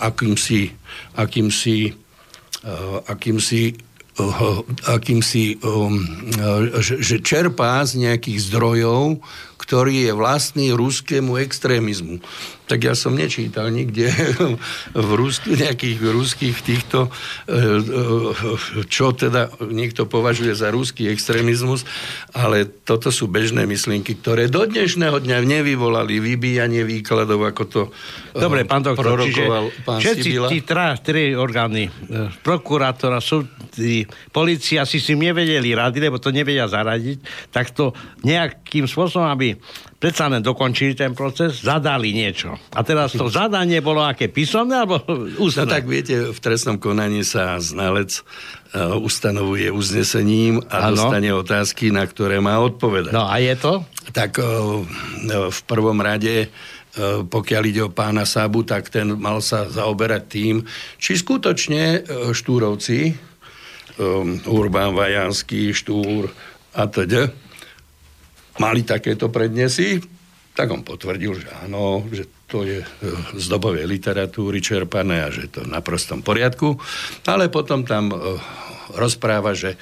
[0.00, 0.72] akýmsi,
[1.18, 1.92] akýmsi,
[2.64, 3.84] uh, akýmsi uh,
[4.88, 5.60] akýmsi,
[6.80, 9.20] že čerpá z nejakých zdrojov,
[9.56, 12.20] ktorý je vlastný ruskému extrémizmu
[12.66, 14.10] tak ja som nečítal nikde
[15.06, 17.06] v Rusku, nejakých ruských týchto,
[17.46, 21.86] e, e, čo teda niekto považuje za ruský extrémizmus,
[22.34, 27.82] ale toto sú bežné myšlienky, ktoré do dnešného dňa nevyvolali vybíjanie výkladov, ako to
[28.34, 29.46] e, Dobre, pán doktor, čiže
[29.86, 30.48] pán všetci Sibila.
[30.50, 31.86] tí tra, tri orgány,
[32.42, 34.02] prokurátora, súdy,
[34.34, 37.94] policia si si nevedeli rady, lebo to nevedia zaradiť, tak to
[38.26, 39.45] nejakým spôsobom, aby
[40.00, 42.58] predsa len dokončili ten proces, zadali niečo.
[42.74, 44.98] A teraz to zadanie bolo aké písomné alebo
[45.44, 45.68] ústne?
[45.68, 48.26] No tak viete, v trestnom konaní sa znalec
[48.74, 50.98] uh, ustanovuje uznesením a ano.
[50.98, 53.14] dostane otázky, na ktoré má odpovedať.
[53.14, 53.86] No a je to?
[54.10, 54.82] Tak uh,
[55.52, 56.50] v prvom rade
[57.28, 60.64] pokiaľ ide o pána Sabu, tak ten mal sa zaoberať tým,
[60.96, 63.12] či skutočne štúrovci,
[64.00, 66.32] um, Urbán Vajanský, Štúr
[66.76, 67.32] a teda,
[68.58, 70.00] mali takéto prednesy,
[70.56, 72.86] tak on potvrdil, že áno, že to je e,
[73.36, 76.80] z dobovej literatúry čerpané a že to na prostom poriadku.
[77.28, 78.16] Ale potom tam e,
[78.96, 79.76] rozpráva, že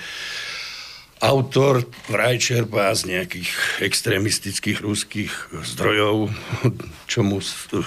[1.22, 3.48] autor vraj čerpá z nejakých
[3.87, 5.32] extrémistických ruských
[5.62, 6.34] zdrojov,
[7.10, 7.38] čo mu,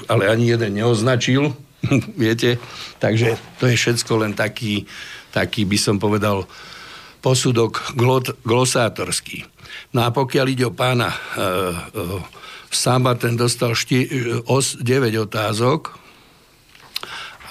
[0.08, 1.52] ale ani jeden neoznačil,
[2.16, 2.56] viete.
[3.04, 4.88] Takže to je všetko len taký,
[5.36, 6.48] taký by som povedal,
[7.28, 8.00] posudok
[8.48, 9.44] glosátorský.
[9.92, 11.44] No a pokiaľ ide o pána e, e,
[12.72, 14.08] Samba, ten dostal šti,
[14.48, 15.92] os, 9 otázok,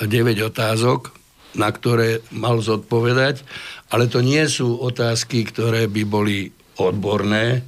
[0.01, 0.09] 9
[0.49, 1.12] otázok,
[1.61, 3.45] na ktoré mal zodpovedať,
[3.93, 6.49] ale to nie sú otázky, ktoré by boli
[6.81, 7.65] odborné,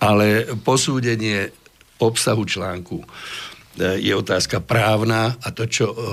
[0.00, 1.52] ale posúdenie
[2.00, 3.04] obsahu článku.
[3.04, 3.06] E,
[4.00, 6.04] je otázka právna a to, čo e, e,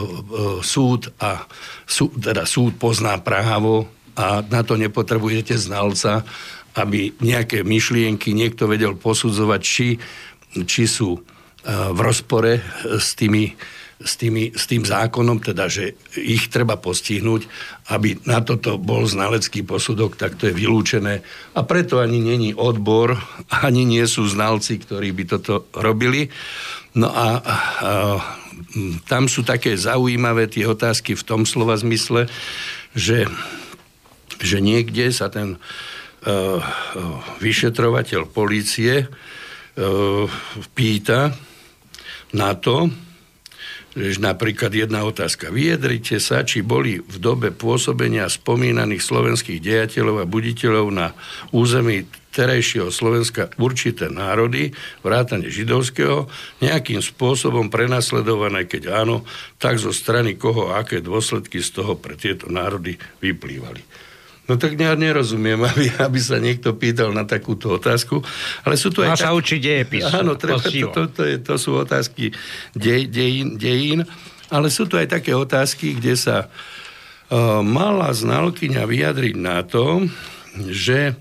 [0.64, 1.44] súd a
[1.84, 6.28] súd, teda súd pozná právo a na to nepotrebujete znalca,
[6.76, 9.96] aby nejaké myšlienky niekto vedel posudzovať, či,
[10.68, 11.20] či sú e,
[11.72, 12.60] v rozpore
[13.00, 13.56] s, tými,
[14.04, 17.48] s, tými, s tým zákonom, teda, že ich treba postihnúť,
[17.96, 21.24] aby na toto bol znalecký posudok, tak to je vylúčené.
[21.56, 23.16] A preto ani není odbor,
[23.50, 26.28] ani nie sú znalci, ktorí by toto robili.
[26.92, 27.50] No a, a
[29.08, 32.28] tam sú také zaujímavé tie otázky v tom slova zmysle,
[32.94, 33.26] že,
[34.40, 36.60] že niekde sa ten uh,
[37.40, 39.08] vyšetrovateľ policie
[40.76, 41.32] pýta
[42.36, 42.92] na to,
[43.96, 45.50] že napríklad jedna otázka.
[45.50, 51.08] Vyjadrite sa, či boli v dobe pôsobenia spomínaných slovenských dejateľov a buditeľov na
[51.56, 54.70] území terajšieho Slovenska určité národy,
[55.02, 56.30] vrátane židovského,
[56.62, 59.26] nejakým spôsobom prenasledované, keď áno,
[59.58, 64.09] tak zo strany koho aké dôsledky z toho pre tieto národy vyplývali.
[64.50, 68.26] No tak ja nerozumiem, aby, aby sa niekto pýtal na takúto otázku.
[68.66, 69.16] Ale sú tu aj...
[69.16, 69.30] tak...
[69.30, 70.10] sa učiť dejepis.
[70.20, 72.34] Áno, treba, to, to, to, je, to sú otázky
[72.74, 74.02] dej, dejín, dejín,
[74.50, 80.10] ale sú tu aj také otázky, kde sa uh, mala znalkyňa vyjadriť na to,
[80.66, 81.14] že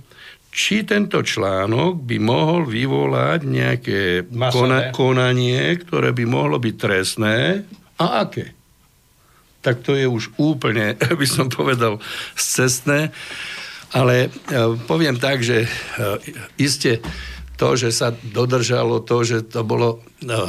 [0.48, 4.00] či tento článok by mohol vyvolať nejaké
[4.32, 7.62] kona, konanie, ktoré by mohlo byť trestné
[8.00, 8.57] a aké
[9.60, 11.98] tak to je už úplne, by som povedal,
[12.38, 13.10] cestné.
[13.96, 14.28] Ale e,
[14.84, 15.68] poviem tak, že e,
[16.60, 17.00] iste
[17.58, 20.46] to, že sa dodržalo to, že to bolo no,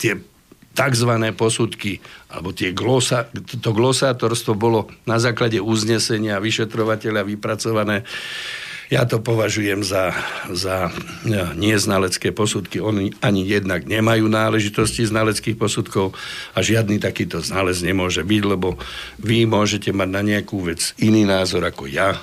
[0.00, 0.16] tie
[0.72, 1.12] tzv.
[1.36, 2.00] posudky,
[2.32, 3.28] alebo tie glosa,
[3.60, 8.08] to glosátorstvo bolo na základe uznesenia vyšetrovateľa vypracované
[8.92, 10.12] ja to považujem za,
[10.52, 10.92] za
[11.56, 12.76] nie znalecké posudky.
[12.76, 16.12] Oni ani jednak nemajú náležitosti znaleckých posudkov
[16.52, 18.76] a žiadny takýto znalec nemôže byť, lebo
[19.16, 22.20] vy môžete mať na nejakú vec iný názor ako ja,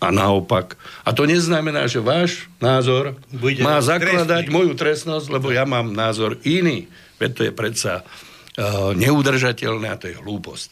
[0.00, 0.80] a naopak.
[1.04, 4.56] A to neznamená, že váš názor Bude má zakladať trestný.
[4.56, 6.88] moju trestnosť, lebo ja mám názor iný.
[7.20, 10.68] Veď to je predsa uh, neudržateľné a to je hlúposť.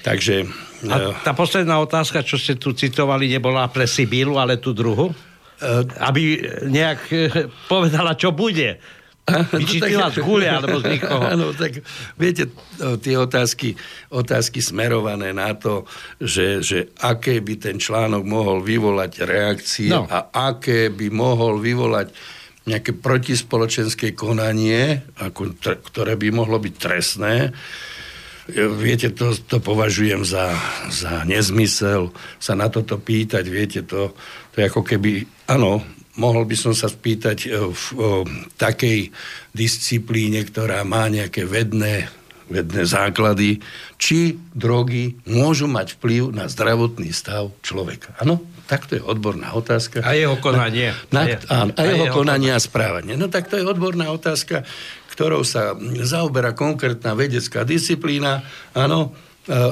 [0.00, 0.48] Takže...
[0.90, 5.14] A tá posledná otázka, čo ste tu citovali, nebola pre Sibílu, ale tú druhu?
[5.62, 8.82] Uh, aby nejak e, povedala, čo bude.
[9.30, 11.22] Vyčítila no, z gule alebo z nikoho.
[11.38, 11.78] Áno, tak
[12.18, 12.50] viete,
[12.98, 13.78] tie otázky,
[14.10, 15.86] otázky smerované na to,
[16.18, 20.10] že, že aké by ten článok mohol vyvolať reakcie no.
[20.10, 22.10] a aké by mohol vyvolať
[22.66, 27.54] nejaké protispoločenské konanie, ako, ktoré by mohlo byť trestné,
[28.50, 30.50] Viete, to, to považujem za,
[30.90, 32.10] za nezmysel
[32.42, 33.44] sa na toto pýtať.
[33.46, 34.18] Viete, to,
[34.50, 35.78] to je ako keby, áno,
[36.18, 38.26] mohol by som sa spýtať e, v o,
[38.58, 39.14] takej
[39.54, 42.10] disciplíne, ktorá má nejaké vedné,
[42.50, 43.62] vedné základy,
[43.96, 48.12] či drogy môžu mať vplyv na zdravotný stav človeka.
[48.18, 48.42] Áno?
[48.66, 50.00] Tak to je odborná otázka.
[50.02, 50.96] A jeho konanie.
[51.12, 53.14] Na, na, a, a, a jeho, jeho konanie a správanie.
[53.14, 54.64] No tak to je odborná otázka,
[55.12, 58.40] ktorou sa zaoberá konkrétna vedecká disciplína,
[58.72, 59.12] áno,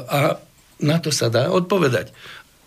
[0.07, 0.37] a
[0.81, 2.13] na to sa dá odpovedať.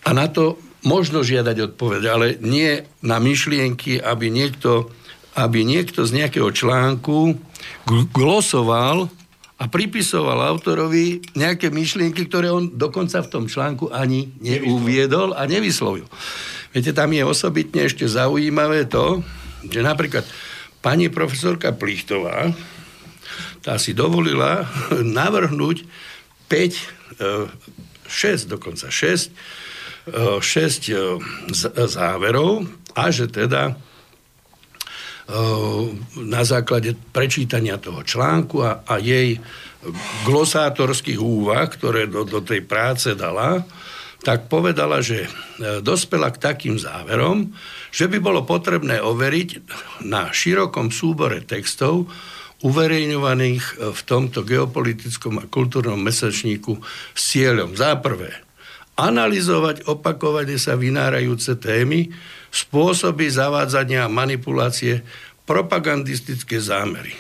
[0.04, 4.92] A na to možno žiadať odpoveď, ale nie na myšlienky, aby niekto,
[5.38, 7.40] aby niekto z nejakého článku
[8.12, 9.08] glosoval
[9.56, 16.10] a pripisoval autorovi nejaké myšlienky, ktoré on dokonca v tom článku ani neuviedol a nevyslovil.
[16.76, 19.24] Viete, tam je osobitne ešte zaujímavé to,
[19.64, 20.28] že napríklad
[20.84, 22.52] pani profesorka Plichtová,
[23.64, 24.68] tá si dovolila
[25.20, 25.88] navrhnúť
[26.52, 27.24] 5, 6
[28.04, 29.32] e, dokonca 6,
[30.12, 31.00] 6 e, e,
[31.88, 33.80] záverov a že teda
[36.20, 39.40] na základe prečítania toho článku a, a jej
[40.28, 43.64] glosátorských úvah, ktoré do, do tej práce dala,
[44.24, 45.28] tak povedala, že
[45.84, 47.52] dospela k takým záverom,
[47.92, 49.50] že by bolo potrebné overiť
[50.08, 52.08] na širokom súbore textov
[52.64, 56.80] uverejňovaných e, v tomto geopolitickom a kultúrnom mesačníku
[57.12, 58.00] s cieľom za
[58.94, 62.14] analyzovať opakovane sa vynárajúce témy,
[62.54, 65.02] spôsoby zavádzania a manipulácie,
[65.44, 67.12] propagandistické zámery.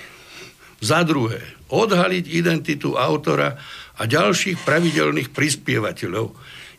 [0.79, 1.41] Za druhé,
[1.73, 3.57] odhaliť identitu autora
[3.97, 6.31] a ďalších pravidelných prispievateľov,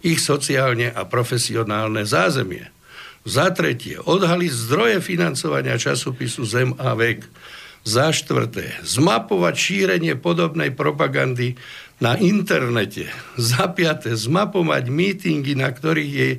[0.05, 2.69] ich sociálne a profesionálne zázemie.
[3.25, 7.25] Za tretie, odhaliť zdroje financovania časopisu Zem a vek.
[7.85, 11.57] Za štvrté, zmapovať šírenie podobnej propagandy
[12.01, 13.09] na internete.
[13.37, 16.31] Za piaté, zmapovať mítingy, na ktorých je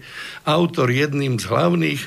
[0.46, 2.02] autor jedným z hlavných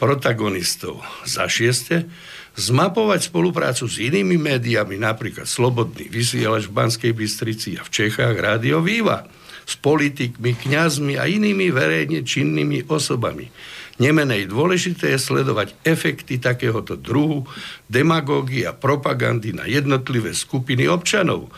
[0.00, 1.04] protagonistov.
[1.28, 2.08] Za šieste,
[2.56, 8.80] zmapovať spoluprácu s inými médiami, napríklad Slobodný vysielač v Banskej Bystrici a v Čechách Rádio
[8.80, 9.24] Výva,
[9.68, 13.52] s politikmi, kňazmi a inými verejne činnými osobami
[13.98, 17.50] Nemenej dôležité je sledovať efekty takéhoto druhu
[17.90, 21.50] demagógie a propagandy na jednotlivé skupiny občanov.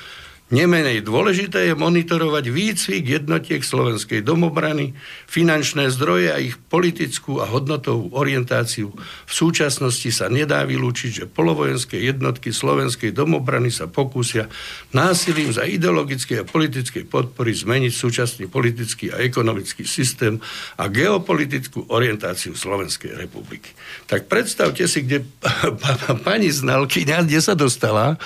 [0.51, 4.99] Nemenej dôležité je monitorovať výcvik jednotiek slovenskej domobrany,
[5.31, 8.91] finančné zdroje a ich politickú a hodnotovú orientáciu.
[9.31, 14.51] V súčasnosti sa nedá vylúčiť, že polovojenské jednotky slovenskej domobrany sa pokúsia
[14.91, 20.43] násilím za ideologické a politické podpory zmeniť súčasný politický a ekonomický systém
[20.75, 23.71] a geopolitickú orientáciu Slovenskej republiky.
[24.11, 25.23] Tak predstavte si, kde
[26.27, 28.19] pani znalkyňa, kde sa dostala,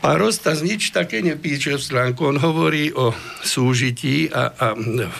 [0.00, 2.24] Pán Rostas nič také nepíše v stránku.
[2.24, 3.12] On hovorí o
[3.44, 4.66] súžití a, a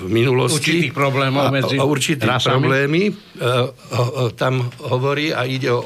[0.01, 0.89] v minulosti.
[0.89, 2.53] Určitých problémov medzi a, a určitých rasami.
[2.57, 3.03] problémy.
[3.09, 3.13] E,
[4.41, 5.85] tam hovorí a ide o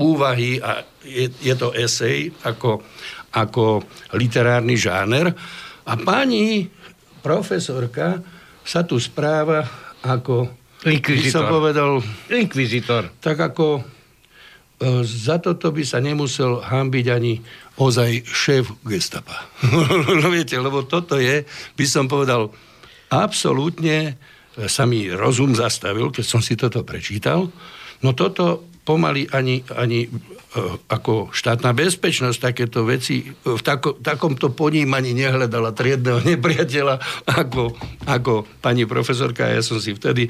[0.00, 2.80] úvahy a je, je to esej ako,
[3.36, 3.84] ako
[4.16, 5.28] literárny žáner.
[5.84, 6.72] A pani
[7.20, 8.16] profesorka
[8.64, 9.60] sa tu správa
[10.00, 10.48] ako...
[10.88, 11.30] Inkvizitor.
[11.30, 12.00] som povedal...
[12.32, 13.12] Inkvizitor.
[13.20, 13.82] Tak ako e,
[15.04, 17.38] za toto by sa nemusel hambiť ani
[17.80, 19.48] ozaj šéf gestapa.
[20.20, 21.44] no viete, lebo toto je,
[21.76, 22.52] by som povedal,
[23.08, 24.16] absolútne
[24.68, 27.48] sa mi rozum zastavil, keď som si toto prečítal.
[28.04, 30.10] No toto pomaly ani, ani e,
[30.90, 37.72] ako štátna bezpečnosť takéto veci v tako, takomto ponímaní nehľadala triedného nepriateľa ako,
[38.10, 39.48] ako pani profesorka.
[39.48, 40.28] Ja som si vtedy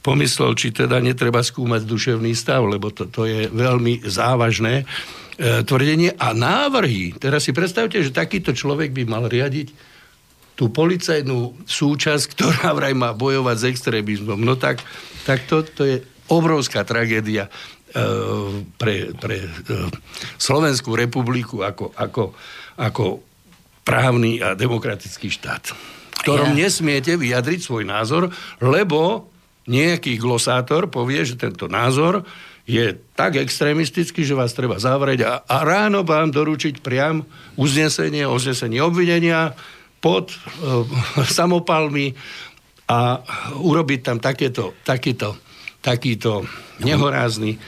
[0.00, 4.88] pomyslel, či teda netreba skúmať duševný stav, lebo to, to je veľmi závažné
[5.29, 7.16] E, tvrdenie a návrhy.
[7.16, 9.72] Teraz si predstavte, že takýto človek by mal riadiť
[10.60, 14.36] tú policajnú súčasť, ktorá vraj má bojovať s extrémizmom.
[14.36, 14.84] No tak,
[15.24, 15.96] tak to, to je
[16.28, 17.50] obrovská tragédia e,
[18.76, 19.48] pre, pre e,
[20.36, 22.36] Slovenskú republiku ako, ako,
[22.76, 23.04] ako
[23.82, 26.68] právny a demokratický štát, v ktorom ja.
[26.68, 28.28] nesmiete vyjadriť svoj názor,
[28.60, 29.32] lebo
[29.64, 32.22] nejaký glosátor povie, že tento názor
[32.70, 32.86] je
[33.18, 37.26] tak extrémistický, že vás treba zavrieť a, a ráno vám doručiť priam
[37.58, 39.58] uznesenie, uznesenie obvinenia
[39.98, 40.36] pod e,
[41.38, 42.14] samopalmi
[42.86, 43.22] a
[43.58, 45.34] urobiť tam takéto, takýto,
[45.82, 46.46] takýto
[46.78, 47.58] nehorázny e,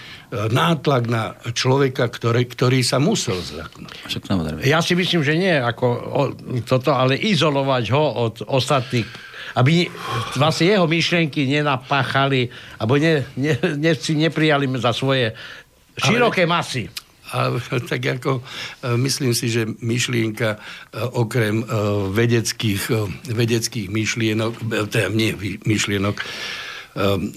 [0.54, 4.06] nátlak na človeka, ktorý, ktorý sa musel zľaknúť.
[4.62, 6.22] Ja si myslím, že nie ako o,
[6.62, 9.88] toto, ale izolovať ho od ostatných aby
[10.36, 12.48] vlastne jeho myšlienky nenapáchali,
[12.80, 15.32] alebo ne, ne, ne, si neprijali za svoje
[15.98, 16.88] široké masy.
[17.32, 17.56] A,
[17.90, 18.42] tak ako e,
[19.08, 20.58] myslím si, že myšlienka e,
[21.16, 21.66] okrem e,
[22.12, 22.82] vedeckých,
[23.32, 24.52] vedeckých myšlienok,
[24.92, 25.32] teda nie
[25.64, 26.16] myšlienok,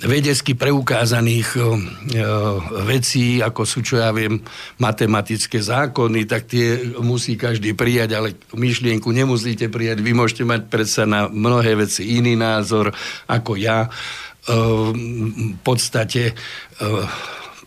[0.03, 1.79] vedecky preukázaných ehm,
[2.11, 4.43] ehm, vecí, ako sú, čo ja viem,
[4.83, 10.03] matematické zákony, tak tie musí každý prijať, ale myšlienku nemusíte prijať.
[10.03, 12.91] Vy môžete mať predsa na mnohé veci iný názor
[13.31, 13.87] ako ja.
[14.45, 16.37] V podstate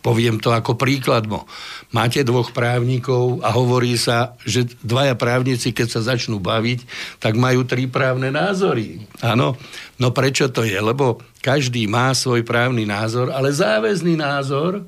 [0.09, 1.45] poviem to ako príkladmo
[1.89, 6.85] máte dvoch právnikov a hovorí sa, že dvaja právnici, keď sa začnú baviť,
[7.17, 9.01] tak majú tri právne názory.
[9.25, 9.57] Áno.
[9.97, 10.77] No prečo to je?
[10.77, 14.85] Lebo každý má svoj právny názor, ale záväzný názor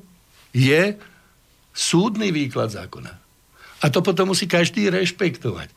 [0.54, 0.94] je
[1.74, 3.18] súdny výklad zákona.
[3.82, 5.74] A to potom musí každý rešpektovať.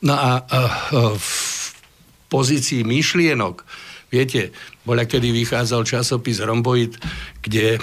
[0.00, 0.60] No a, a, a
[1.12, 1.30] v
[2.32, 3.60] pozícii myšlienok,
[4.08, 6.98] viete, bola kedy vychádzal časopis Romboid,
[7.38, 7.78] kde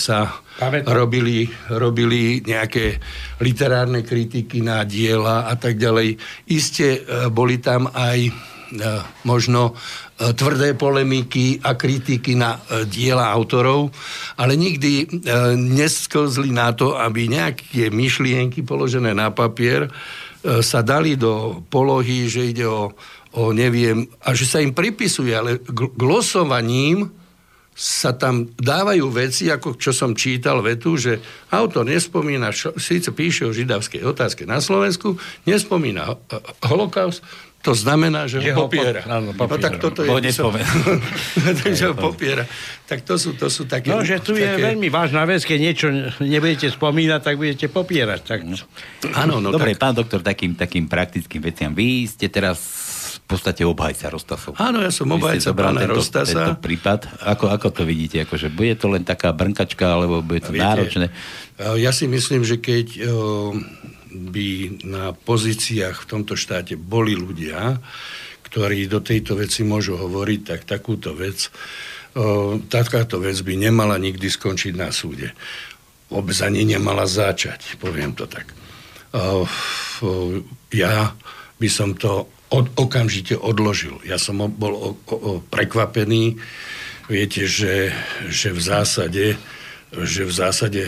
[0.00, 0.42] sa
[0.88, 3.00] robili, robili nejaké
[3.42, 6.16] literárne kritiky na diela a tak ďalej.
[6.48, 8.32] Isté e, boli tam aj e,
[9.26, 13.90] možno e, tvrdé polemiky a kritiky na diela autorov,
[14.38, 15.24] ale nikdy
[15.58, 19.90] nesklzli na to, aby nejaké myšlienky položené na papier
[20.42, 22.90] sa dali do polohy, že ide o,
[23.32, 25.60] o neviem, a že sa im pripisuje, ale
[25.96, 27.08] glosovaním
[27.72, 31.16] sa tam dávajú veci, ako čo som čítal vetu, že
[31.48, 35.16] autor nespomína, síce píše o židavskej otázke na Slovensku,
[35.48, 36.20] nespomína
[36.68, 37.24] holokaust,
[37.62, 39.06] to znamená, že, ho popiera.
[39.06, 39.54] Po, áno, popiera.
[39.54, 40.10] No tak toto je...
[41.62, 42.42] Takže ho popiera.
[42.90, 43.86] Tak to sú, to sú také...
[43.86, 44.58] No, že tu také...
[44.58, 45.86] je veľmi vážna vec, keď niečo
[46.18, 48.20] nebudete spomínať, tak budete popierať.
[48.26, 48.38] Tak...
[49.14, 49.80] Áno, no Dobre, tak...
[49.80, 51.70] pán doktor, takým, takým praktickým veciam.
[51.70, 52.58] Vy ste teraz
[53.32, 54.60] podstate obhajca Rostasov.
[54.60, 56.52] Áno, ja som obhajca pána tento, Rostasa.
[56.52, 58.28] Tento prípad, ako, ako to vidíte?
[58.28, 61.06] Akože bude to len taká brnkačka, alebo bude to Viete, náročné?
[61.80, 63.08] Ja si myslím, že keď
[64.12, 64.48] by
[64.84, 67.80] na pozíciách v tomto štáte boli ľudia,
[68.52, 71.48] ktorí do tejto veci môžu hovoriť, tak takúto vec,
[72.68, 75.32] takáto vec by nemala nikdy skončiť na súde.
[76.12, 78.52] Vôbec ani nemala začať, poviem to tak.
[80.68, 81.16] Ja
[81.56, 83.96] by som to od, okamžite odložil.
[84.04, 86.36] Ja som bol o, o, prekvapený.
[87.08, 87.96] Viete, že,
[88.28, 89.24] že v zásade
[89.92, 90.82] že v zásade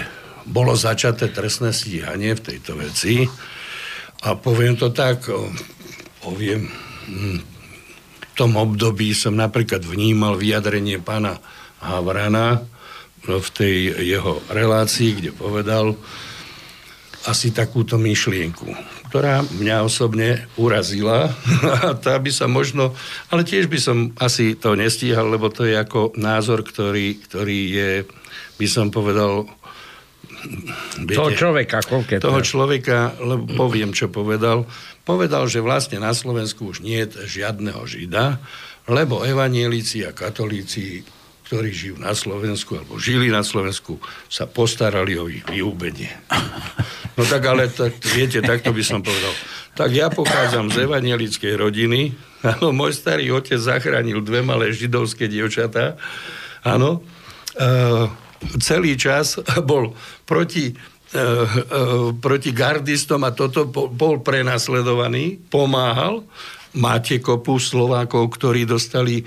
[0.48, 3.28] bolo začaté trestné stíhanie v tejto veci
[4.24, 5.28] A poviem to tak,
[6.24, 6.72] poviem,
[7.04, 7.38] hm,
[8.24, 11.36] v tom období som napríklad vnímal vyjadrenie pána
[11.84, 12.64] Havrana
[13.28, 15.92] v tej jeho relácii, kde povedal
[17.28, 18.68] asi takúto myšlienku,
[19.14, 21.30] ktorá mňa osobne urazila.
[21.86, 22.98] A tá by sa možno,
[23.30, 27.90] ale tiež by som asi to nestíhal, lebo to je ako názor, ktorý, ktorý je,
[28.58, 29.46] by som povedal,
[30.98, 32.26] Viete, toho človeka konkrétne.
[32.26, 34.66] Toho človeka, lebo poviem, čo povedal.
[35.06, 38.42] Povedal, že vlastne na Slovensku už nie je žiadneho žida,
[38.90, 41.06] lebo evanielici a katolíci
[41.44, 44.00] ktorí žijú na Slovensku alebo žili na Slovensku,
[44.32, 46.10] sa postarali o ich vyúbenie.
[47.14, 49.30] No tak ale, tak, viete, takto by som povedal.
[49.74, 52.10] Tak ja pochádzam z evangelickej rodiny.
[52.42, 55.94] Áno, môj starý otec zachránil dve malé židovské dievčatá.
[56.66, 57.06] Áno.
[57.54, 57.68] E,
[58.58, 59.94] celý čas bol
[60.26, 61.22] proti e, e,
[62.18, 66.26] proti gardistom a toto bol prenasledovaný, pomáhal.
[66.74, 69.22] Máte kopu Slovákov, ktorí dostali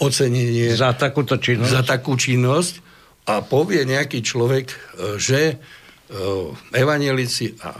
[0.00, 1.70] ocenenie za takúto činnosť.
[1.70, 2.74] za takú činnosť
[3.28, 7.76] a povie nejaký človek, uh, že uh, evangelici a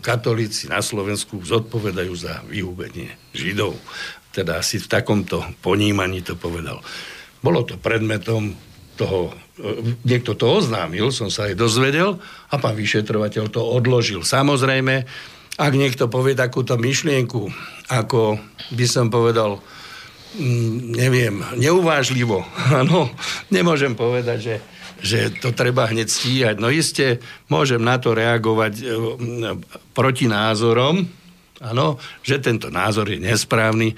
[0.00, 3.76] katolíci na Slovensku zodpovedajú za vyhubenie Židov.
[4.34, 6.82] Teda asi v takomto ponímaní to povedal.
[7.44, 8.56] Bolo to predmetom
[8.94, 9.34] toho,
[10.06, 12.18] niekto to oznámil, som sa aj dozvedel
[12.50, 14.22] a pán vyšetrovateľ to odložil.
[14.22, 15.06] Samozrejme,
[15.54, 17.46] ak niekto povie takúto myšlienku,
[17.90, 18.38] ako
[18.74, 19.62] by som povedal,
[20.34, 22.42] Mm, neviem, neuvážlivo.
[22.82, 23.10] Áno,
[23.54, 24.56] nemôžem povedať, že,
[24.98, 26.56] že to treba hneď stíhať.
[26.58, 28.84] No iste, môžem na to reagovať e,
[29.94, 31.06] proti názorom,
[31.62, 33.94] áno, že tento názor je nesprávny.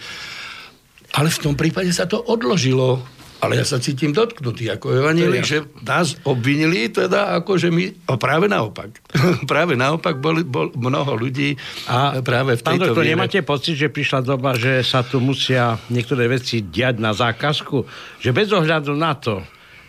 [1.16, 5.50] Ale v tom prípade sa to odložilo ale ja sa cítim dotknutý ako evanielik, ja.
[5.50, 8.08] že nás obvinili teda ako, že my...
[8.08, 8.96] A práve naopak.
[9.50, 11.52] práve naopak bol, bol mnoho ľudí
[11.84, 13.12] a práve v tejto viere...
[13.12, 17.84] nemáte pocit, že prišla doba, že sa tu musia niektoré veci diať na zákazku?
[18.24, 19.44] Že bez ohľadu na to,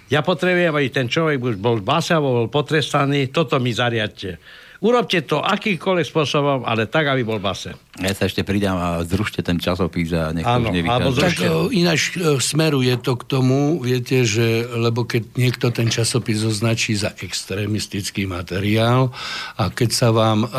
[0.07, 4.39] ja potrebujem, aby ten človek už bol v base bol potrestaný, toto mi zariadte.
[4.77, 7.73] Urobte to akýmkoľvek spôsobom, ale tak, aby bol base.
[7.97, 11.17] Ja sa ešte pridám a zrušte ten časopis a nech to už nevychádza.
[11.17, 11.37] Tak
[11.73, 17.09] ináč e, smeruje to k tomu, viete, že lebo keď niekto ten časopis označí za
[17.09, 19.09] extrémistický materiál
[19.57, 20.49] a keď sa vám, e,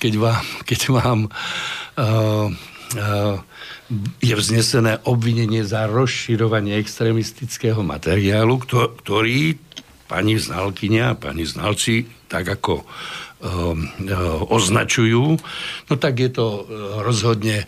[0.00, 1.30] keď vám, keď vám e,
[4.24, 9.60] je vznesené obvinenie za rozširovanie extrémistického materiálu, ktorý
[10.08, 12.88] pani znalkyňa a pani znalci tak ako
[14.48, 15.36] označujú,
[15.90, 16.64] no tak je to eh,
[17.02, 17.66] rozhodne,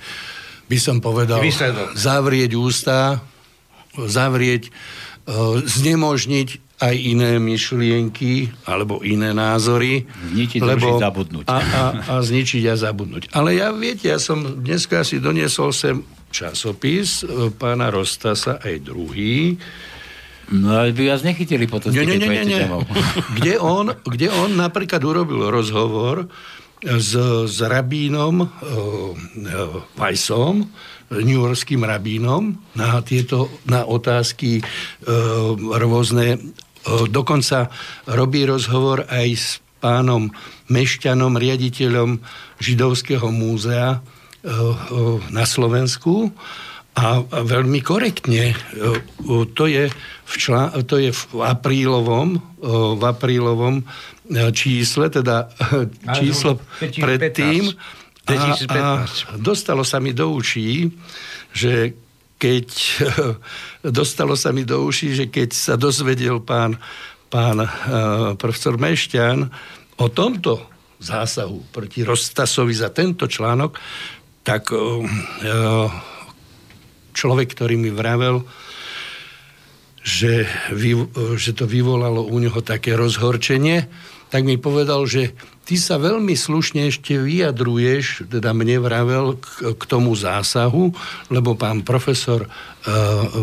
[0.70, 1.98] by som povedal, Výsledok.
[1.98, 3.20] zavrieť ústa,
[3.98, 10.04] zavrieť, eh, znemožniť aj iné myšlienky alebo iné názory.
[10.34, 11.46] Zničiť, lebo, zabudnúť.
[11.46, 13.30] A, a, a zničiť a zabudnúť.
[13.30, 16.02] Ale ja, viete, ja som dneska si doniesol sem
[16.34, 17.22] časopis
[17.62, 19.54] pána Rostasa, aj druhý,
[20.52, 22.64] No ale by vás nechytili potom, nie, nie, nie, nie, nie.
[23.38, 26.28] Kde on, kde on napríklad urobil rozhovor
[26.84, 27.16] s,
[27.48, 29.14] s rabínom uh, uh,
[29.96, 30.68] Weissom,
[31.08, 36.36] newyorským rabínom, na tieto na otázky uh, rôzne.
[36.84, 37.72] Uh, dokonca
[38.04, 39.46] robí rozhovor aj s
[39.80, 40.28] pánom
[40.68, 42.20] Mešťanom, riaditeľom
[42.60, 44.00] Židovského múzea uh,
[44.44, 46.32] uh, na Slovensku
[46.94, 48.54] a veľmi korektne.
[49.58, 49.90] To je
[50.24, 53.84] v, člán, to je v aprílovom, v aprílovom e,
[54.54, 55.50] čísle, teda
[56.16, 57.74] číslo predtým.
[58.30, 58.80] A, a
[59.36, 60.88] dostalo sa mi do uší,
[61.50, 61.92] že
[62.38, 62.66] keď
[64.00, 66.78] dostalo sa mi do uší, že keď sa dozvedel pán,
[67.28, 67.68] pán
[68.38, 69.44] profesor Mešťan
[69.98, 70.72] o tomto
[71.04, 73.76] zásahu proti Rostasovi za tento článok,
[74.40, 75.04] tak uh,
[77.14, 78.44] človek, ktorý mi vravel,
[80.04, 80.44] že,
[81.40, 83.88] že to vyvolalo u neho také rozhorčenie,
[84.28, 85.32] tak mi povedal, že
[85.64, 90.92] ty sa veľmi slušne ešte vyjadruješ, teda mne vravel k, k tomu zásahu,
[91.32, 92.50] lebo pán profesor uh,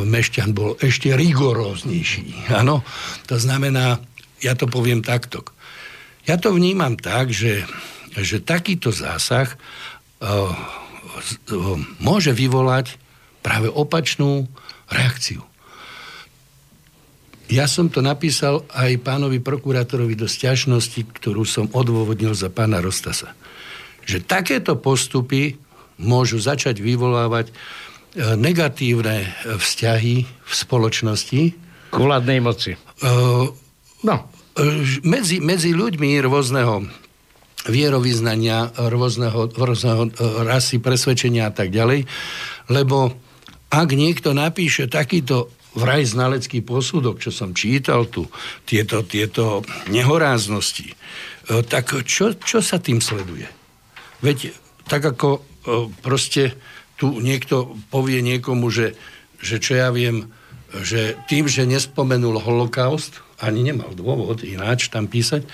[0.06, 2.46] Mešťan bol ešte rigoróznejší.
[2.62, 2.86] Áno,
[3.26, 3.98] to znamená,
[4.38, 5.42] ja to poviem takto.
[6.30, 7.66] Ja to vnímam tak, že,
[8.14, 9.58] že takýto zásah
[10.22, 10.54] uh,
[11.98, 13.01] môže vyvolať
[13.42, 14.48] práve opačnú
[14.90, 15.44] reakciu.
[17.52, 23.36] Ja som to napísal aj pánovi prokurátorovi do stiažnosti, ktorú som odôvodnil za pána Rostasa.
[24.08, 25.60] Že takéto postupy
[26.00, 27.54] môžu začať vyvolávať e,
[28.40, 31.42] negatívne vzťahy v spoločnosti.
[31.92, 32.80] K vládnej moci.
[33.04, 33.52] Uh,
[34.08, 34.32] no.
[35.04, 36.88] medzi, medzi ľuďmi rôzneho
[37.68, 40.10] vierovýznania rôzneho, rôzneho e,
[40.48, 42.10] rasy, presvedčenia a tak ďalej.
[42.72, 43.14] Lebo
[43.72, 48.28] ak niekto napíše takýto vraj znalecký posudok, čo som čítal tu,
[48.68, 50.96] tieto, tieto nehoráznosti, e,
[51.64, 53.48] tak čo, čo sa tým sleduje?
[54.20, 54.52] Veď
[54.86, 55.48] tak ako
[56.02, 56.58] proste
[56.98, 58.94] tu niekto povie niekomu, že,
[59.42, 60.30] že čo ja viem,
[60.82, 65.46] že tým, že nespomenul holokaust, ani nemal dôvod ináč tam písať,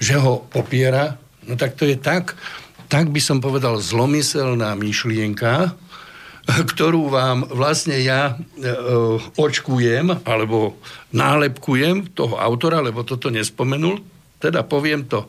[0.00, 2.38] že ho popiera, no tak to je tak,
[2.88, 5.76] tak by som povedal zlomyselná myšlienka,
[6.48, 8.34] ktorú vám vlastne ja e,
[9.36, 10.80] očkujem alebo
[11.12, 14.00] nálepkujem toho autora, lebo toto nespomenul,
[14.40, 15.28] teda poviem to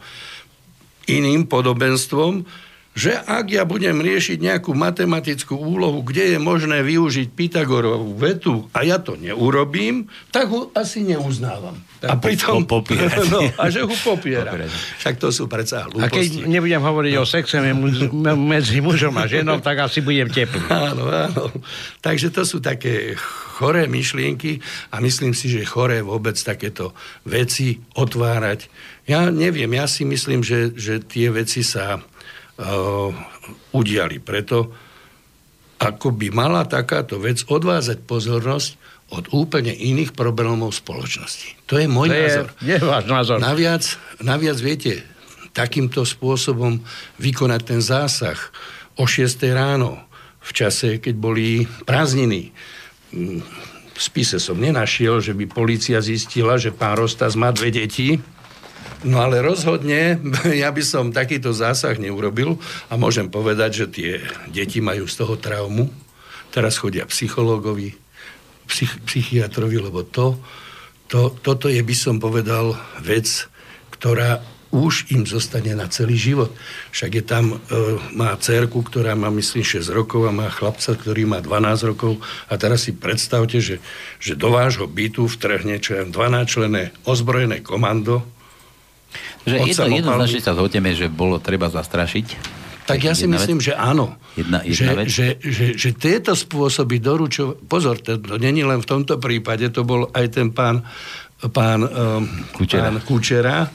[1.11, 2.47] iným podobenstvom,
[2.99, 8.83] že ak ja budem riešiť nejakú matematickú úlohu, kde je možné využiť Pythagorovú vetu a
[8.83, 11.79] ja to neurobím, tak ho asi neuznávam.
[12.03, 12.67] Tak a pritom...
[12.67, 12.83] Po,
[13.31, 14.51] no, a že ho popiera.
[14.99, 16.03] Však to sú predsa hlúposti.
[16.03, 17.23] A keď nebudem hovoriť no.
[17.23, 17.55] o sexe
[18.35, 20.67] medzi mužom a ženou, tak asi budem teplý.
[20.67, 21.55] Áno, áno.
[22.03, 23.15] Takže to sú také
[23.59, 24.59] choré myšlienky
[24.91, 28.67] a myslím si, že choré vôbec takéto veci otvárať.
[29.07, 31.99] Ja neviem, ja si myslím, že, že tie veci sa
[33.71, 34.17] udiali.
[34.19, 34.73] Preto
[35.79, 38.69] ako by mala takáto vec odvázať pozornosť
[39.09, 41.55] od úplne iných problémov spoločnosti.
[41.71, 42.47] To je môj to názor.
[42.61, 43.37] Je, je váš názor.
[43.41, 43.83] Naviac,
[44.21, 45.01] naviac, viete,
[45.55, 46.83] takýmto spôsobom
[47.17, 48.37] vykonať ten zásah
[48.99, 49.97] o 6 ráno,
[50.43, 52.51] v čase, keď boli prázdniny.
[53.95, 58.19] V spise som nenašiel, že by policia zistila, že pán Rostas má dve deti,
[59.07, 60.19] No ale rozhodne
[60.63, 62.59] ja by som takýto zásah neurobil
[62.91, 64.11] a môžem povedať, že tie
[64.51, 65.87] deti majú z toho traumu.
[66.49, 67.95] Teraz chodia psychológovi,
[68.67, 70.35] psych, psychiatrovi, lebo to,
[71.07, 73.47] to, toto je, by som povedal, vec,
[73.93, 76.53] ktorá už im zostane na celý život.
[76.93, 77.77] Však je tam, e,
[78.13, 82.21] má cerku, ktorá má, myslím, 6 rokov a má chlapca, ktorý má 12 rokov.
[82.49, 83.81] A teraz si predstavte, že,
[84.21, 88.21] že do vášho bytu vtrhne čo je 12 člené ozbrojené komando,
[89.45, 92.57] že jedno, jednoznačne sa zhodneme, že bolo treba zastrašiť.
[92.89, 93.69] Tak ja si myslím, vec?
[93.69, 94.17] že áno.
[94.33, 97.61] Jedna, jedna že, že, že, že tieto spôsoby doručov...
[97.69, 100.81] Pozor, to, to není len v tomto prípade, to bol aj ten pán,
[101.53, 102.25] pán, um,
[102.57, 102.89] Kučera.
[102.89, 103.69] pán Kučera,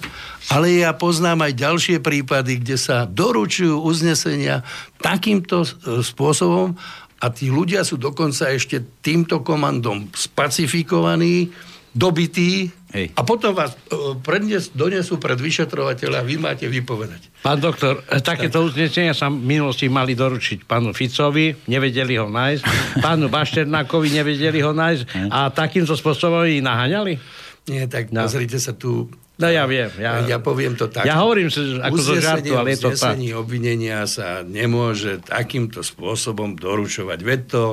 [0.50, 4.60] ale ja poznám aj ďalšie prípady, kde sa doručujú uznesenia
[5.00, 6.76] takýmto e, spôsobom
[7.22, 11.48] a tí ľudia sú dokonca ešte týmto komandom spacifikovaní,
[11.94, 13.10] dobití, Hej.
[13.18, 17.26] A potom vás uh, prednes, donesú pred vyšetrovateľa a vy máte vypovedať.
[17.42, 18.70] Pán doktor, e, takéto tak.
[18.70, 22.62] uznesenia sa v minulosti mali doručiť pánu Ficovi, nevedeli ho nájsť,
[23.02, 27.18] pánu Bašternákovi nevedeli ho nájsť a takýmto spôsobom ich naháňali?
[27.66, 28.30] Nie, tak no.
[28.30, 29.10] pozrite sa tu.
[29.34, 29.90] No ja viem.
[29.98, 31.02] Ja, ja poviem to tak.
[31.02, 31.50] Ja hovorím
[31.82, 33.18] ako zo žartu, ale je to tak.
[33.34, 37.18] obvinenia sa nemôže takýmto spôsobom doručovať.
[37.26, 37.64] Veď to,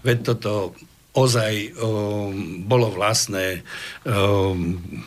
[0.00, 0.72] veď toto
[1.12, 2.32] ozaj o,
[2.64, 4.56] bolo vlastné o,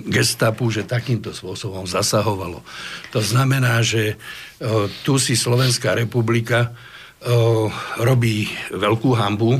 [0.05, 2.61] gestapu, že takýmto spôsobom zasahovalo.
[3.09, 4.13] To znamená, že
[4.61, 6.69] o, tu si Slovenská republika
[7.25, 9.57] o, robí veľkú hambu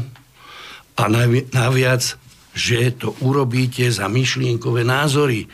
[0.96, 2.14] a navi- naviac,
[2.54, 5.50] že to urobíte za myšlienkové názory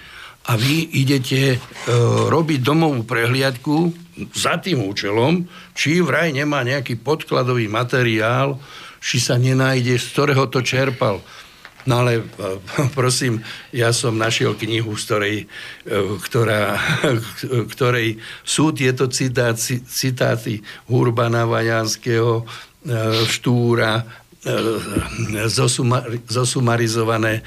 [0.52, 3.96] a vy idete o, robiť domovú prehliadku
[4.36, 8.60] za tým účelom, či vraj nemá nejaký podkladový materiál,
[9.02, 11.20] či sa nenájde, z ktorého to čerpal.
[11.89, 12.22] No ale
[12.97, 13.41] prosím,
[13.74, 15.45] ja som našiel knihu, z ktorej, e,
[16.22, 16.78] ktorá,
[17.74, 24.06] ktorej sú tieto citáci, citáty Urbana Vajanského, e, Štúra,
[24.45, 25.49] e,
[26.30, 27.41] zosumarizované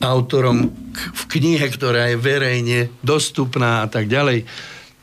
[0.00, 4.48] autorom v knihe, ktorá je verejne dostupná a tak ďalej.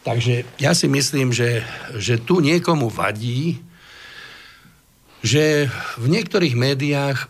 [0.02, 1.62] Takže ja si myslím, že,
[2.00, 3.62] že tu niekomu vadí,
[5.26, 7.30] že v niektorých médiách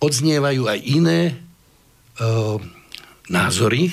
[0.00, 1.20] odznievajú aj iné
[2.20, 2.60] uh,
[3.32, 3.92] názory.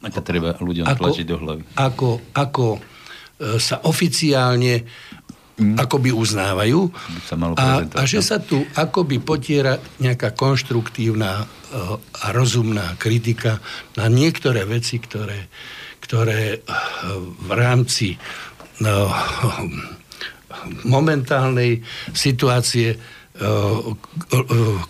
[0.00, 1.62] A to treba ľuďom ako, tlačiť do hlavy.
[1.76, 4.88] Ako, ako uh, sa oficiálne
[5.60, 5.76] mm.
[5.76, 6.80] akoby uznávajú
[7.28, 13.60] sa a, a že sa tu akoby potiera nejaká konštruktívna uh, a rozumná kritika
[14.00, 15.52] na niektoré veci, ktoré,
[16.00, 16.64] ktoré uh,
[17.44, 19.99] v rámci uh,
[20.84, 21.82] momentálnej
[22.12, 22.96] situácie e,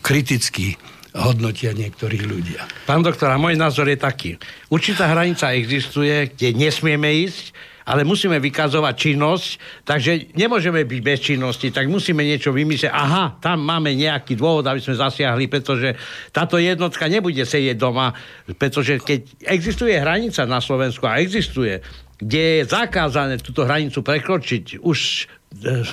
[0.01, 0.75] kriticky
[1.15, 2.67] hodnotia niektorí ľudia.
[2.87, 4.31] Pán doktor, a môj názor je taký.
[4.71, 7.51] Určitá hranica existuje, kde nesmieme ísť,
[7.91, 9.49] ale musíme vykazovať činnosť,
[9.83, 12.95] takže nemôžeme byť bez činnosti, tak musíme niečo vymyslieť.
[12.95, 15.99] Aha, tam máme nejaký dôvod, aby sme zasiahli, pretože
[16.31, 18.15] táto jednotka nebude sedieť doma,
[18.55, 21.83] pretože keď existuje hranica na Slovensku a existuje,
[22.21, 25.40] kde je zakázané túto hranicu prekročiť, už e,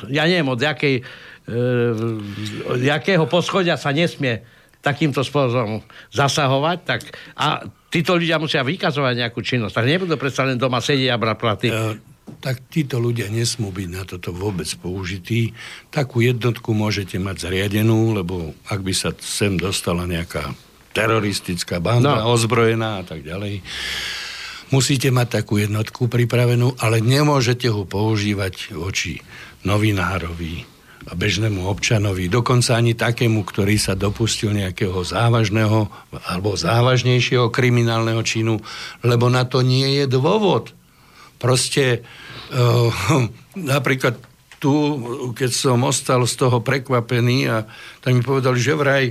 [0.08, 1.02] ja neviem, od jakej,
[1.50, 1.62] e,
[2.86, 4.46] jakého poschodia sa nesmie
[4.86, 5.82] takýmto spôsobom
[6.14, 7.02] zasahovať, tak
[7.36, 9.74] a títo ľudia musia vykazovať nejakú činnosť.
[9.74, 11.68] Tak nebudú predsa len doma sedieť a brať platy.
[11.74, 11.98] Uh,
[12.40, 15.56] tak títo ľudia nesmú byť na toto vôbec použití.
[15.90, 20.54] Takú jednotku môžete mať zriadenú, lebo ak by sa sem dostala nejaká
[20.92, 22.34] teroristická banda, no.
[22.34, 23.62] ozbrojená a tak ďalej,
[24.74, 29.20] musíte mať takú jednotku pripravenú, ale nemôžete ho používať voči
[29.64, 35.88] novinárovi, a bežnému občanovi, dokonca ani takému, ktorý sa dopustil nejakého závažného
[36.28, 38.60] alebo závažnejšieho kriminálneho činu,
[39.08, 40.76] lebo na to nie je dôvod.
[41.40, 42.04] Proste
[42.52, 42.92] uh,
[43.56, 44.20] napríklad
[44.58, 44.74] tu,
[45.38, 47.58] keď som ostal z toho prekvapený a
[48.02, 49.06] tak mi povedali, že vraj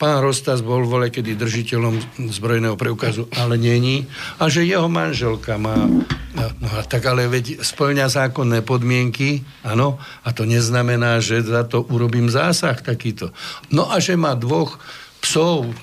[0.00, 4.08] pán Rostas bol vole kedy držiteľom zbrojného preukazu, ale není.
[4.40, 5.76] A že jeho manželka má...
[6.30, 11.84] No, no tak ale veď splňa zákonné podmienky, áno, a to neznamená, že za to
[11.88, 13.32] urobím zásah takýto.
[13.68, 14.80] No a že má dvoch
[15.20, 15.74] psov, e,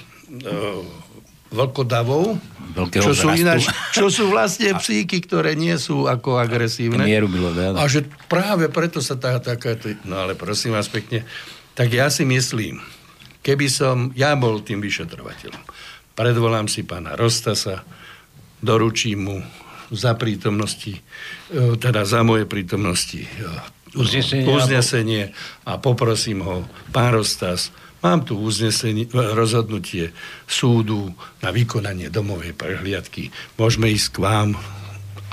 [1.52, 2.38] vlkodavov,
[2.92, 7.02] čo sú, ináč, čo sú vlastne psíky, ktoré nie sú ako agresívne.
[7.02, 9.80] Mieru bylo, A že práve preto sa tá taká...
[10.06, 11.26] No ale prosím vás pekne,
[11.74, 12.84] tak ja si myslím,
[13.42, 15.64] keby som, ja bol tým vyšetrovateľom,
[16.14, 17.82] predvolám si pána Rostasa,
[18.62, 19.38] doručím mu
[19.94, 21.00] za prítomnosti,
[21.50, 23.30] e, teda za moje prítomnosti e,
[23.96, 25.24] uznesenie, uznesenie
[25.64, 27.72] a poprosím ho, pán Rostas,
[28.06, 30.14] Mám tu uznesenie, rozhodnutie
[30.46, 33.34] súdu na vykonanie domovej prehliadky.
[33.58, 34.50] Môžeme ísť k vám.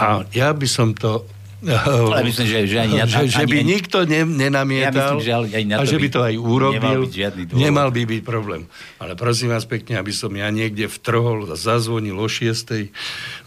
[0.00, 1.28] A ja by som to
[1.64, 5.32] ale myslím, že, že, ani, že, že by ani, nikto ne, nenamietal ja myslím, že
[5.32, 7.00] ani na to a že by to aj urobil.
[7.08, 8.68] Nemal, nemal by byť problém.
[9.00, 12.92] Ale prosím vás pekne, aby som ja niekde vtrhol, zazvonil o šiestej,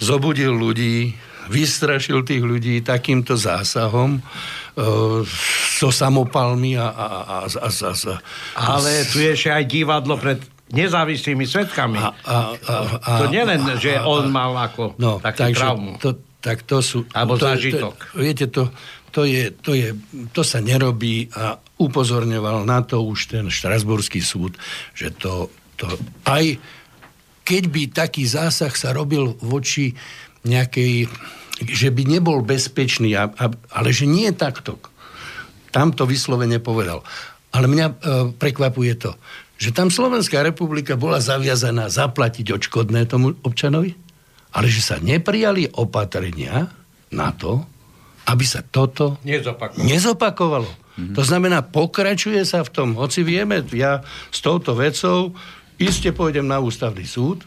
[0.02, 1.14] zobudil ľudí,
[1.54, 4.20] vystrašil tých ľudí takýmto zásahom,
[5.78, 10.38] so samopalmi a, a, a, a, a, a Ale tu je ešte aj divadlo pred
[10.70, 11.98] nezávislými svetkami.
[11.98, 15.92] A, a, a, a, to nielen, že on mal ako no, takú takže traumu.
[16.04, 16.10] To,
[16.44, 17.08] tak to sú...
[17.16, 17.96] Alebo to, zážitok.
[17.98, 18.70] To, viete, to,
[19.10, 19.98] to, je, to, je,
[20.36, 24.60] to sa nerobí a upozorňoval na to už ten Štrasburský súd,
[24.94, 25.50] že to,
[25.80, 25.88] to
[26.28, 26.60] aj
[27.48, 29.96] keď by taký zásah sa robil voči
[30.44, 31.08] nejakej
[31.66, 34.78] že by nebol bezpečný, a, a, ale že nie je takto.
[35.74, 37.02] Tam to vyslovene povedal.
[37.50, 37.94] Ale mňa e,
[38.38, 39.12] prekvapuje to,
[39.58, 43.98] že tam Slovenská republika bola zaviazaná zaplatiť odškodné tomu občanovi,
[44.54, 46.70] ale že sa neprijali opatrenia
[47.10, 47.66] na to,
[48.28, 49.88] aby sa toto nezopakovalo.
[49.88, 50.72] nezopakovalo.
[50.98, 51.16] Mm-hmm.
[51.16, 55.34] To znamená, pokračuje sa v tom, hoci vieme, ja s touto vecou
[55.78, 57.46] iste pôjdem na ústavný súd,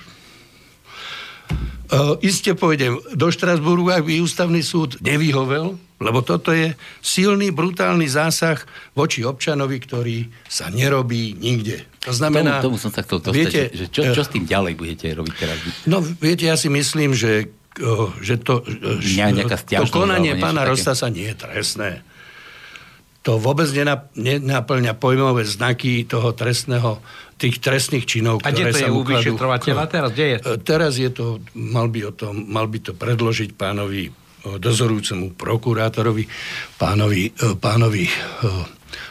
[2.23, 6.73] iste pôjdem do Štrasburgu, ak by ústavný súd nevyhovel, lebo toto je
[7.05, 8.63] silný, brutálny zásah
[8.97, 10.19] voči občanovi, ktorý
[10.49, 11.85] sa nerobí nikde.
[12.09, 12.65] To znamená...
[12.65, 15.35] Tomu, tomu som sa chcel dostať, viete, že čo, čo s tým ďalej budete robiť
[15.37, 15.57] teraz?
[15.85, 17.53] No, viete, ja si myslím, že,
[18.25, 18.65] že to,
[19.03, 22.01] že to konanie pána Rosta sa nie je trestné
[23.21, 23.69] to vôbec
[24.17, 27.05] nenaplňa pojmové znaky toho trestného,
[27.37, 30.09] tých trestných činov, A ktoré sa je u vyšetrovateľa teraz?
[30.13, 30.37] Kde je?
[30.41, 34.11] E, teraz je to, mal by, o tom, mal by to predložiť pánovi e,
[34.57, 36.25] dozorujúcemu prokurátorovi,
[36.81, 38.05] pánovi, e, pánovi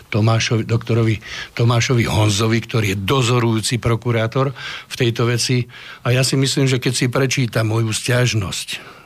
[0.10, 1.16] Tomášovi, doktorovi
[1.54, 4.58] Tomášovi Honzovi, ktorý je dozorujúci prokurátor
[4.90, 5.70] v tejto veci.
[6.02, 8.98] A ja si myslím, že keď si prečíta moju stiažnosť,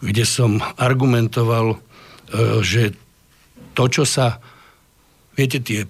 [0.00, 1.80] kde som argumentoval,
[2.60, 2.96] že
[3.80, 4.44] to, čo sa,
[5.32, 5.88] viete, tie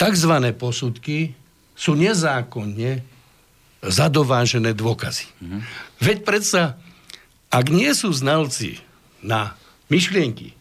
[0.00, 0.32] tzv.
[0.56, 1.36] posudky
[1.76, 3.04] sú nezákonne
[3.84, 5.28] zadovážené dôkazy.
[5.44, 5.60] Mm-hmm.
[6.00, 6.80] Veď predsa,
[7.52, 8.80] ak nie sú znalci
[9.20, 9.52] na
[9.92, 10.56] myšlienky,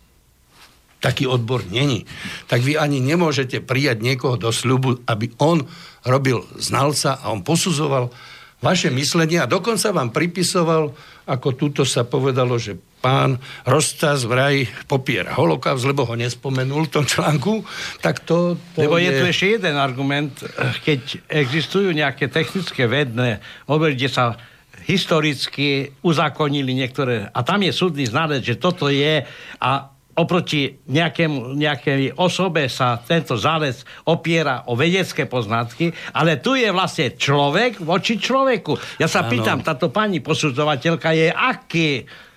[0.99, 2.03] taký odbor není,
[2.51, 5.63] tak vy ani nemôžete prijať niekoho do sľubu, aby on
[6.03, 8.11] robil znalca a on posudzoval
[8.59, 10.91] vaše myslenie a dokonca vám pripisoval,
[11.23, 13.37] ako túto sa povedalo, že pán
[13.69, 17.61] Rostas vraj popiera holokaust, lebo ho nespomenul v tom článku,
[18.01, 18.57] tak to...
[18.73, 19.13] to lebo je...
[19.13, 20.33] je tu ešte jeden argument,
[20.81, 24.33] keď existujú nejaké technické vedné obere, kde sa
[24.89, 29.21] historicky uzákonili niektoré, a tam je súdny znalec, že toto je
[29.61, 29.71] a
[30.15, 37.13] oproti nejakému, nejakej osobe sa tento zález opiera o vedecké poznatky, ale tu je vlastne
[37.19, 38.97] človek voči človeku.
[38.97, 39.29] Ja sa ano.
[39.29, 41.89] pýtam, táto pani posudzovateľka je aký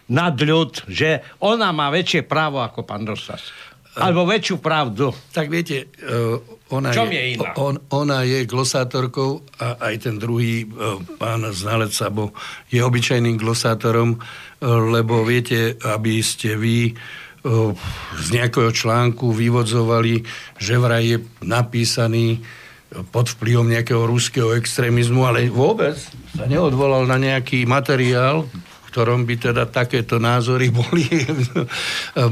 [0.09, 3.53] nadľud, že ona má väčšie právo ako pán Dostas.
[3.99, 5.11] Alebo väčšiu pravdu.
[5.35, 5.91] Tak viete,
[6.71, 7.51] ona, Čom je, je iná?
[7.59, 10.71] On, ona je glosátorkou a aj ten druhý
[11.19, 12.31] pán znalec Sabo
[12.71, 14.23] je obyčajným glosátorom,
[14.63, 16.95] lebo viete, aby ste vy
[18.23, 20.23] z nejakého článku vyvodzovali,
[20.63, 22.39] že vraj je napísaný
[23.11, 25.99] pod vplyvom nejakého ruského extrémizmu, ale vôbec
[26.39, 28.47] sa neodvolal na nejaký materiál,
[28.89, 31.07] ktorom by teda takéto názory boli,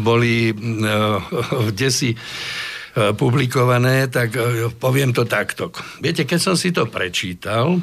[0.00, 1.20] boli uh,
[1.70, 5.70] desi uh, publikované, tak uh, poviem to takto.
[6.00, 7.80] Viete, keď som si to prečítal,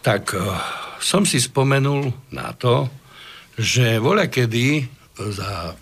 [0.00, 0.32] tak
[0.96, 2.88] som si spomenul na to,
[3.60, 4.88] že voľa kedy
[5.20, 5.76] za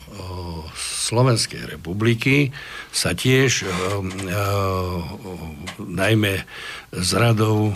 [0.74, 2.51] Slovenskej republiky
[2.91, 3.62] sa tiež
[5.79, 6.35] najmä
[6.91, 7.70] z radou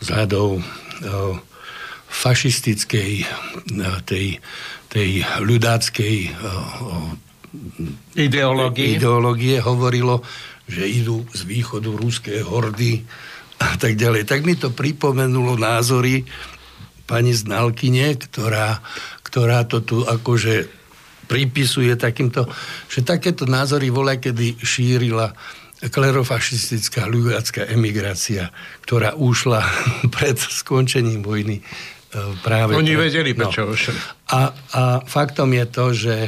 [0.00, 0.60] z radou
[2.06, 3.12] fašistickej
[4.06, 4.26] tej,
[4.88, 5.10] tej
[5.42, 6.16] ľudáckej
[8.16, 8.96] ideológie.
[8.96, 10.22] ideológie hovorilo,
[10.66, 13.04] že idú z východu ruské hordy
[13.60, 14.28] a tak ďalej.
[14.28, 16.26] Tak mi to pripomenulo názory
[17.06, 18.82] pani znalkyne, ktorá,
[19.22, 20.66] ktorá to tu akože
[21.26, 22.46] pripisuje takýmto,
[22.86, 25.34] že takéto názory voľa kedy šírila
[25.88, 28.50] klerofašistická ľudácká emigrácia,
[28.84, 29.64] ktorá ušla
[30.16, 31.64] pred skončením vojny e,
[32.42, 32.76] práve...
[32.76, 33.02] Oni pre...
[33.10, 33.46] vedeli, no.
[33.48, 34.00] prečo no.
[34.32, 36.18] a, a faktom je to, že,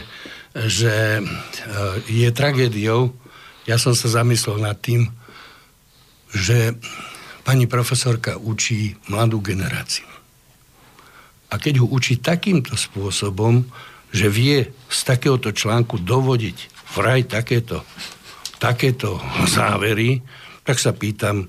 [0.55, 1.23] že e,
[2.07, 3.15] je tragédiou,
[3.69, 5.13] ja som sa zamyslel nad tým,
[6.33, 6.77] že
[7.45, 10.09] pani profesorka učí mladú generáciu.
[11.49, 13.65] A keď ho učí takýmto spôsobom,
[14.13, 16.57] že vie z takéhoto článku dovodiť
[16.97, 17.85] vraj takéto,
[18.59, 20.23] takéto závery,
[20.67, 21.49] tak sa pýtam,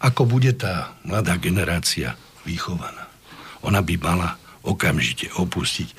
[0.00, 2.14] ako bude tá mladá generácia
[2.46, 3.10] vychovaná.
[3.66, 5.92] Ona by mala okamžite opustiť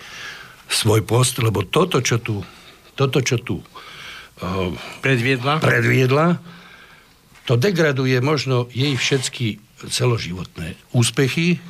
[0.65, 2.41] svoj post, lebo toto, čo tu,
[2.97, 4.69] toto, čo tu uh,
[5.05, 5.61] predviedla?
[5.61, 6.27] predviedla,
[7.45, 11.61] to degraduje možno jej všetky celoživotné úspechy,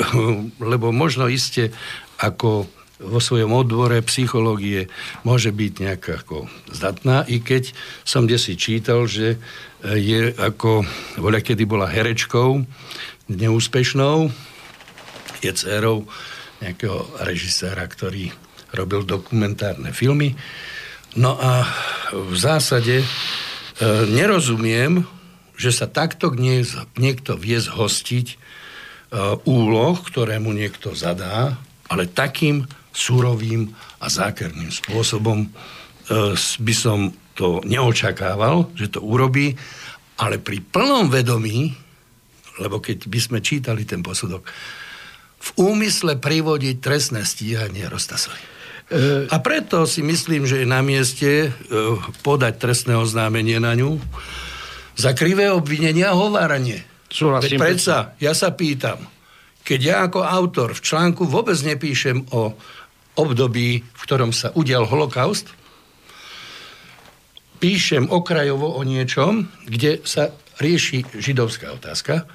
[0.72, 1.74] lebo možno iste
[2.22, 2.70] ako
[3.04, 4.88] vo svojom odbore psychológie
[5.22, 9.36] môže byť nejak ako zdatná, i keď som kde čítal, že
[9.84, 10.88] je ako,
[11.20, 12.64] voľa kedy bola herečkou,
[13.28, 14.32] neúspešnou,
[15.44, 16.08] je dcerou
[16.64, 18.32] nejakého režiséra, ktorý
[18.72, 20.32] robil dokumentárne filmy.
[21.14, 21.68] No a
[22.10, 23.06] v zásade e,
[24.08, 25.04] nerozumiem,
[25.54, 26.32] že sa takto
[26.96, 28.40] niekto vie zhostiť
[29.14, 31.54] E, úloh, ktoré mu niekto zadá,
[31.86, 35.48] ale takým surovým a zákerným spôsobom e,
[36.38, 39.58] by som to neočakával, že to urobí,
[40.22, 41.74] ale pri plnom vedomí,
[42.62, 44.46] lebo keď by sme čítali ten posudok,
[45.44, 48.38] v úmysle privodiť trestné stíhanie Rostasovi.
[48.40, 49.26] E...
[49.28, 51.52] A preto si myslím, že je na mieste
[52.24, 53.98] podať trestné oznámenie na ňu
[54.94, 56.86] za krivé obvinenia a hováranie.
[57.10, 57.58] Súhlasím.
[57.58, 59.02] Veď predsa, ja sa pýtam,
[59.66, 62.54] keď ja ako autor v článku vôbec nepíšem o
[63.14, 65.50] období, v ktorom sa udial holokaust,
[67.62, 72.28] píšem okrajovo o niečom, kde sa rieši židovská otázka,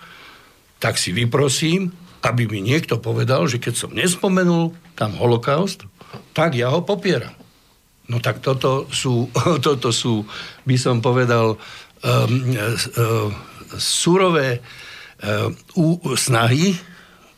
[0.80, 1.92] tak si vyprosím,
[2.24, 5.88] aby mi niekto povedal, že keď som nespomenul tam holokaust,
[6.36, 7.36] tak ja ho popieram.
[8.10, 9.30] No tak toto sú,
[9.66, 10.26] toto sú
[10.66, 13.32] by som povedal, um, um,
[13.78, 14.60] surové
[15.22, 15.54] um,
[16.18, 16.74] snahy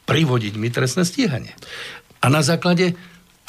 [0.08, 1.54] privodiť mi trestné stíhanie.
[2.22, 2.94] A na základe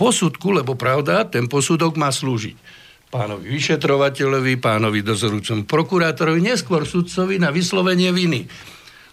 [0.03, 2.83] posudku, lebo pravda, ten posudok má slúžiť
[3.13, 8.49] pánovi vyšetrovateľovi, pánovi dozorúcom prokurátorovi, neskôr sudcovi na vyslovenie viny.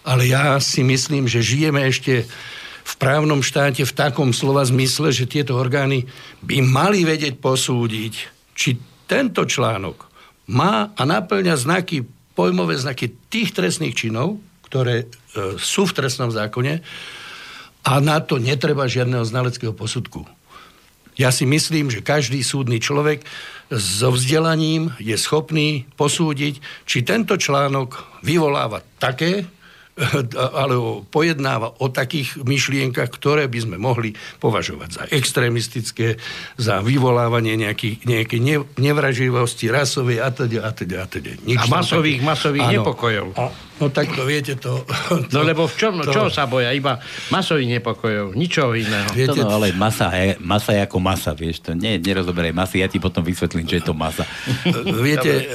[0.08, 2.24] Ale ja si myslím, že žijeme ešte
[2.90, 6.08] v právnom štáte v takom slova zmysle, že tieto orgány
[6.42, 8.14] by mali vedieť posúdiť,
[8.56, 10.08] či tento článok
[10.50, 15.08] má a naplňa znaky, pojmové znaky tých trestných činov, ktoré e,
[15.60, 16.82] sú v trestnom zákone,
[17.84, 20.39] a na to netreba žiadneho znaleckého posudku.
[21.20, 23.28] Ja si myslím, že každý súdny človek
[23.68, 29.44] so vzdelaním je schopný posúdiť, či tento článok vyvoláva také
[30.64, 36.16] alebo pojednáva o takých myšlienkach, ktoré by sme mohli považovať za extrémistické,
[36.56, 38.40] za vyvolávanie nejakých, nejakej
[38.80, 41.36] nevraživosti rasovej a teda a teda a teda.
[41.36, 42.30] a masových, taký...
[42.32, 43.28] masových nepokojov.
[43.36, 44.84] A, no tak to viete to...
[45.32, 46.12] to no lebo v čom, to...
[46.12, 46.70] čo sa boja?
[46.76, 47.00] Iba
[47.34, 49.10] masových nepokojov, ničoho iného.
[49.16, 52.84] Viete, to no, ale masa je, masa je ako masa, vieš, to nie, nerozoberaj masy,
[52.84, 54.28] ja ti potom vysvetlím, čo je to masa.
[55.08, 55.46] viete, e,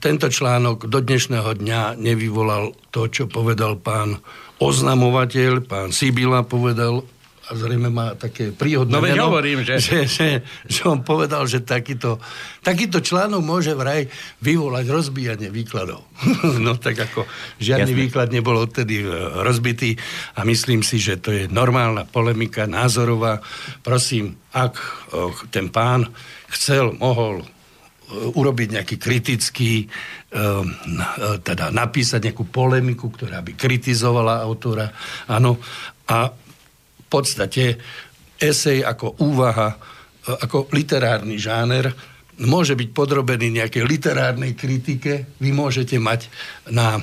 [0.00, 4.18] tento článok do dnešného dňa nevyvolal to, čo povedal pán
[4.58, 7.04] oznamovateľ, pán Sibila povedal
[7.44, 9.76] a zrejme má také príhodné no, meno, hovorím, že...
[9.76, 10.28] Že, že,
[10.64, 12.16] že on povedal, že takýto,
[12.64, 14.08] takýto článok môže vraj
[14.40, 16.08] vyvolať rozbíjanie výkladov.
[16.64, 17.28] no tak ako
[17.60, 18.02] žiadny Jasne.
[18.08, 19.08] výklad nebol odtedy e,
[19.44, 19.92] rozbitý
[20.40, 23.44] a myslím si, že to je normálna polemika, názorová.
[23.84, 24.80] Prosím, ak
[25.52, 26.08] ten pán
[26.48, 27.44] chcel, mohol
[28.14, 29.88] urobiť nejaký kritický,
[31.42, 34.90] teda napísať nejakú polemiku, ktorá by kritizovala autora,
[35.30, 35.58] áno,
[36.04, 36.28] a
[37.14, 37.78] podstate
[38.42, 39.78] esej ako úvaha,
[40.26, 41.94] e, ako literárny žáner
[42.34, 45.38] môže byť podrobený nejakej literárnej kritike.
[45.38, 46.26] Vy môžete mať
[46.66, 46.98] na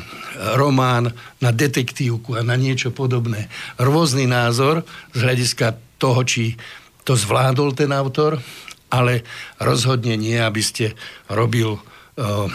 [0.60, 3.48] román, na detektívku a na niečo podobné
[3.80, 4.84] rôzny názor
[5.16, 6.60] z hľadiska toho, či
[7.08, 8.44] to zvládol ten autor,
[8.92, 9.24] ale
[9.56, 11.00] rozhodne nie, aby ste
[11.32, 12.48] robil uh,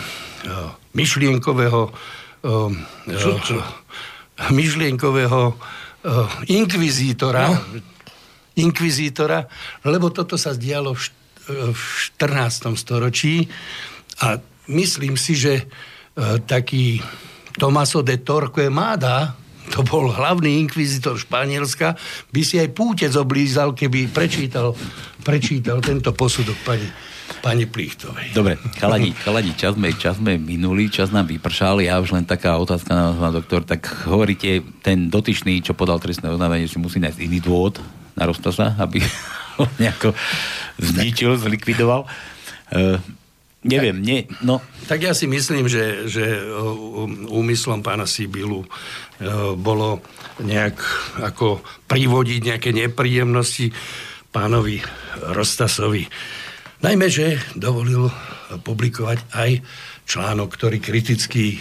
[0.92, 1.80] myšlienkového
[2.44, 2.70] uh,
[4.52, 5.57] myšlienkového
[6.46, 7.59] inkvizítora, no.
[8.57, 9.46] inkvizítora,
[9.86, 11.02] lebo toto sa dialo v,
[11.72, 11.82] v
[12.18, 12.72] 14.
[12.78, 13.46] storočí
[14.22, 14.38] a
[14.70, 17.02] myslím si, že uh, taký
[17.57, 19.32] Tomaso de Torquemada,
[19.72, 21.96] to bol hlavný inkvizitor Španielska,
[22.30, 24.76] by si aj pútec oblízal, keby prečítal,
[25.24, 27.05] prečítal tento posudok pani
[27.43, 28.35] pani Plichtovej.
[28.35, 32.59] Dobre, chalani, chalani čas, sme, čas sme minuli, čas nám vypršal, ja už len taká
[32.59, 37.20] otázka na vás, doktor, tak hovoríte, ten dotyčný, čo podal trestné oznámenie, si musí nájsť
[37.22, 37.83] iný dôvod
[38.16, 39.03] na sa, aby
[39.61, 40.14] ho nejako
[40.81, 42.09] zničil, zlikvidoval.
[42.72, 42.99] Uh,
[43.62, 44.62] neviem, nie, no.
[44.87, 46.22] Tak ja si myslím, že, že
[47.31, 48.62] úmyslom pána Sibilu
[49.57, 50.05] bolo
[50.45, 50.77] nejak
[51.24, 53.72] ako privodiť nejaké nepríjemnosti
[54.31, 54.85] pánovi
[55.33, 56.05] Rostasovi
[56.85, 58.12] Najmä, že dovolil
[58.61, 59.51] publikovať aj
[60.05, 61.59] článok, ktorý kriticky e,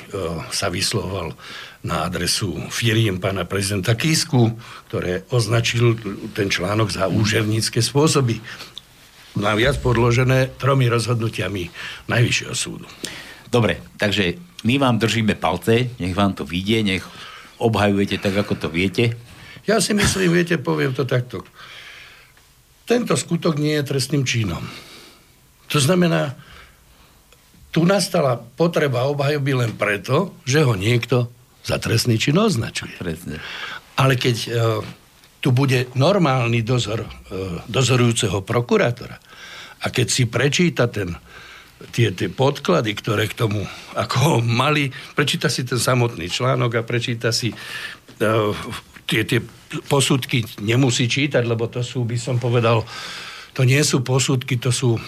[0.52, 1.34] sa vyslovoval
[1.86, 4.58] na adresu firiem pána prezidenta Kísku,
[4.90, 5.96] ktoré označil
[6.36, 8.42] ten článok za úževnícke spôsoby.
[9.40, 11.72] Naviac podložené tromi rozhodnutiami
[12.12, 12.88] Najvyššieho súdu.
[13.48, 14.36] Dobre, takže
[14.68, 17.04] my vám držíme palce, nech vám to vyjde, nech
[17.62, 19.16] obhajujete tak, ako to viete.
[19.64, 21.46] Ja si myslím, viete, poviem to takto.
[22.86, 24.62] Tento skutok nie je trestným činom.
[25.72, 26.38] To znamená,
[27.76, 31.28] tu nastala potreba obhajoby len preto, že ho niekto
[31.66, 32.96] za trestný čin označuje.
[33.02, 33.42] Presne.
[34.00, 34.80] Ale keď uh,
[35.44, 37.10] tu bude normálny dozor uh,
[37.68, 39.18] dozorujúceho prokurátora
[39.82, 41.18] a keď si prečíta ten,
[41.92, 43.66] tie, tie podklady, ktoré k tomu
[43.98, 48.56] ako mali, prečíta si ten samotný článok a prečíta si uh,
[49.04, 49.42] tie, tie
[49.92, 52.88] posudky, nemusí čítať, lebo to sú, by som povedal,
[53.56, 55.00] to nie sú posudky, to sú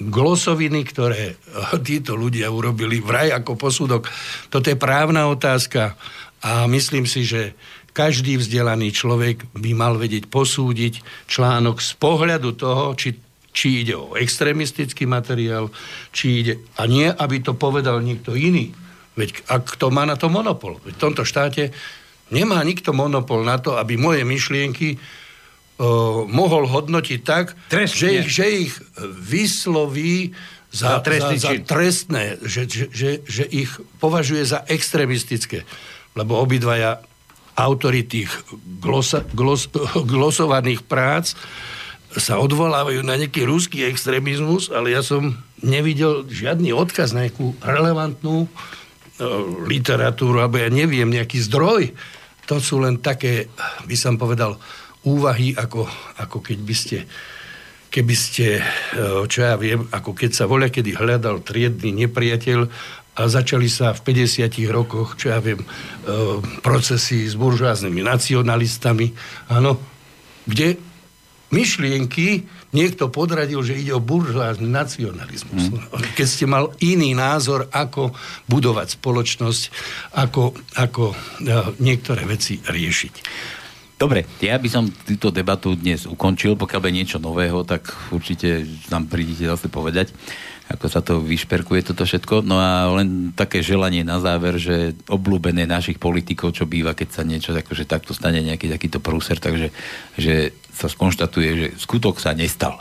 [0.00, 1.36] glosoviny, ktoré
[1.88, 4.08] títo ľudia urobili vraj ako posudok.
[4.48, 5.94] Toto je právna otázka
[6.40, 7.52] a myslím si, že
[7.92, 13.18] každý vzdelaný človek by mal vedieť posúdiť článok z pohľadu toho, či,
[13.52, 15.68] či ide o extremistický materiál,
[16.14, 16.54] či ide...
[16.80, 18.72] A nie, aby to povedal niekto iný.
[19.18, 20.80] Veď ak to má na to monopol.
[20.80, 21.74] V tomto štáte
[22.30, 24.96] nemá nikto monopol na to, aby moje myšlienky
[26.28, 30.36] mohol hodnotiť tak, že ich, že ich vysloví
[30.70, 35.64] za, za, za, za trestné, že, že, že, že ich považuje za extremistické.
[36.14, 37.02] Lebo obidvaja
[37.58, 38.30] autory tých
[38.78, 39.66] glosa, glos,
[40.12, 41.34] glosovaných prác
[42.10, 48.50] sa odvolávajú na nejaký ruský extrémizmus, ale ja som nevidel žiadny odkaz na nejakú relevantnú
[49.68, 51.92] literatúru, alebo ja neviem, nejaký zdroj.
[52.48, 53.46] To sú len také,
[53.86, 54.58] by som povedal,
[55.06, 55.88] úvahy, ako,
[56.20, 56.98] ako keď by ste
[57.90, 58.64] keby ste, e,
[59.26, 62.70] čo ja viem, ako keď sa voľa kedy hľadal triedny nepriateľ
[63.18, 65.66] a začali sa v 50 rokoch, čo ja viem, e,
[66.62, 69.10] procesy s buržoáznymi nacionalistami,
[69.50, 69.82] áno,
[70.46, 70.78] kde
[71.50, 75.74] myšlienky niekto podradil, že ide o buržoázny nacionalizmus.
[75.74, 76.14] Mm.
[76.14, 78.14] Keď ste mal iný názor, ako
[78.46, 79.62] budovať spoločnosť,
[80.14, 81.14] ako, ako e,
[81.82, 83.14] niektoré veci riešiť.
[84.00, 89.04] Dobre, ja by som túto debatu dnes ukončil, pokiaľ je niečo nového, tak určite nám
[89.12, 90.16] prídete zase povedať,
[90.72, 92.40] ako sa to vyšperkuje toto všetko.
[92.40, 97.28] No a len také želanie na záver, že obľúbené našich politikov, čo býva, keď sa
[97.28, 99.68] niečo akože takto stane, nejaký takýto prúser, takže
[100.16, 102.80] že sa skonštatuje, že skutok sa nestal.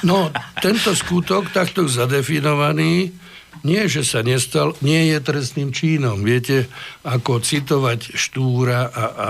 [0.00, 0.32] No,
[0.64, 3.12] tento skutok takto zadefinovaný
[3.60, 6.24] nie, že sa nestal, nie je trestným čínom.
[6.24, 6.72] Viete,
[7.04, 9.26] ako citovať Štúra a, a, a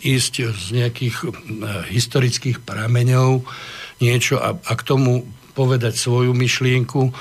[0.00, 1.28] ísť z nejakých a,
[1.92, 3.44] historických prameňov
[4.00, 7.12] niečo a, a k tomu povedať svoju myšlienku,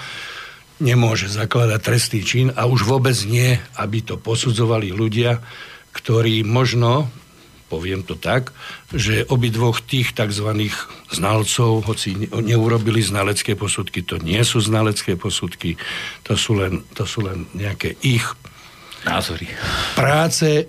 [0.79, 5.43] nemôže zakladať trestný čin a už vôbec nie, aby to posudzovali ľudia,
[5.91, 7.11] ktorí možno
[7.69, 8.49] poviem to tak,
[8.89, 10.49] že obidvoch tých tzv.
[11.13, 15.77] znalcov, hoci neurobili znalecké posudky, to nie sú znalecké posudky,
[16.25, 18.25] to sú len, to sú len nejaké ich
[19.05, 19.47] názory.
[19.93, 20.65] Práce,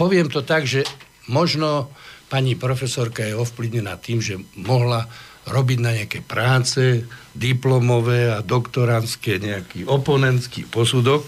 [0.00, 0.82] poviem to tak, že
[1.28, 1.92] možno
[2.32, 5.04] pani profesorka je ovplyvnená tým, že mohla
[5.42, 7.04] robiť na nejaké práce,
[7.34, 11.26] diplomové a doktorantské, nejaký oponentský posudok,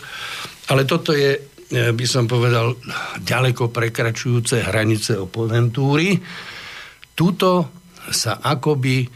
[0.71, 2.77] ale toto je by som povedal,
[3.25, 6.21] ďaleko prekračujúce hranice oponentúry.
[7.15, 7.71] Tuto
[8.11, 9.09] sa akoby e,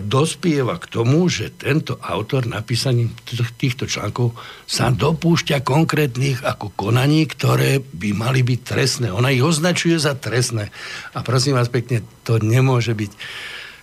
[0.00, 3.12] dospieva k tomu, že tento autor napísaním
[3.60, 4.32] týchto článkov
[4.64, 9.08] sa dopúšťa konkrétnych ako konaní, ktoré by mali byť trestné.
[9.12, 10.72] Ona ich označuje za trestné.
[11.12, 13.12] A prosím vás pekne, to nemôže byť,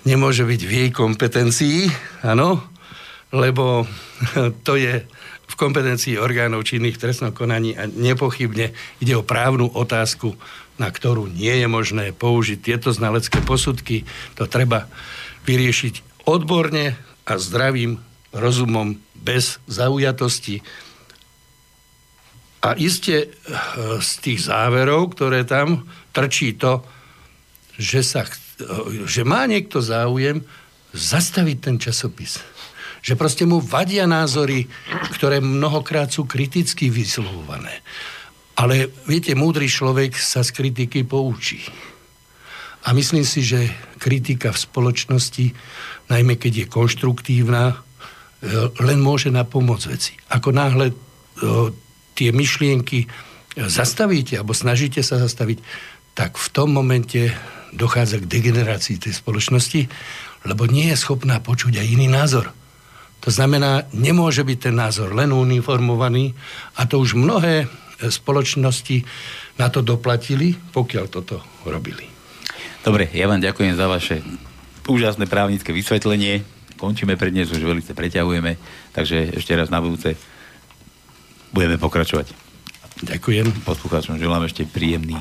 [0.10, 1.78] nemôže byť v jej kompetencii,
[2.26, 2.64] áno,
[3.30, 3.86] lebo
[4.66, 5.06] to je
[5.54, 10.34] v kompetencii orgánov činných v trestnom konaní a nepochybne ide o právnu otázku,
[10.82, 14.02] na ktorú nie je možné použiť tieto znalecké posudky.
[14.42, 14.90] To treba
[15.46, 16.98] vyriešiť odborne
[17.30, 18.02] a zdravým
[18.34, 20.66] rozumom bez zaujatosti.
[22.66, 23.30] A iste eh,
[24.02, 25.86] z tých záverov, ktoré tam
[26.18, 26.82] trčí to,
[27.78, 30.42] že, sa, eh, že má niekto záujem
[30.98, 32.42] zastaviť ten časopis
[33.04, 34.64] že proste mu vadia názory,
[35.12, 37.84] ktoré mnohokrát sú kriticky vyslovované.
[38.56, 41.68] Ale viete, múdry človek sa z kritiky poučí.
[42.88, 43.68] A myslím si, že
[44.00, 45.46] kritika v spoločnosti,
[46.08, 47.76] najmä keď je konštruktívna, e,
[48.84, 50.16] len môže na pomoc veci.
[50.32, 50.96] Ako náhle e,
[52.16, 53.08] tie myšlienky
[53.58, 55.60] zastavíte, alebo snažíte sa zastaviť,
[56.14, 57.34] tak v tom momente
[57.74, 59.82] dochádza k degenerácii tej spoločnosti,
[60.46, 62.54] lebo nie je schopná počuť aj iný názor.
[63.24, 66.36] To znamená, nemôže byť ten názor len uniformovaný
[66.76, 67.72] a to už mnohé
[68.04, 69.08] spoločnosti
[69.56, 72.04] na to doplatili, pokiaľ toto robili.
[72.84, 74.20] Dobre, ja vám ďakujem za vaše
[74.92, 76.44] úžasné právnické vysvetlenie.
[76.76, 78.60] Končíme pre dnes, už veľmi preťahujeme,
[78.92, 80.20] takže ešte raz na budúce
[81.56, 82.36] budeme pokračovať.
[83.08, 83.64] Ďakujem.
[83.64, 85.16] Poslucháčom želám ešte príjemný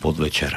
[0.00, 0.56] podvečer.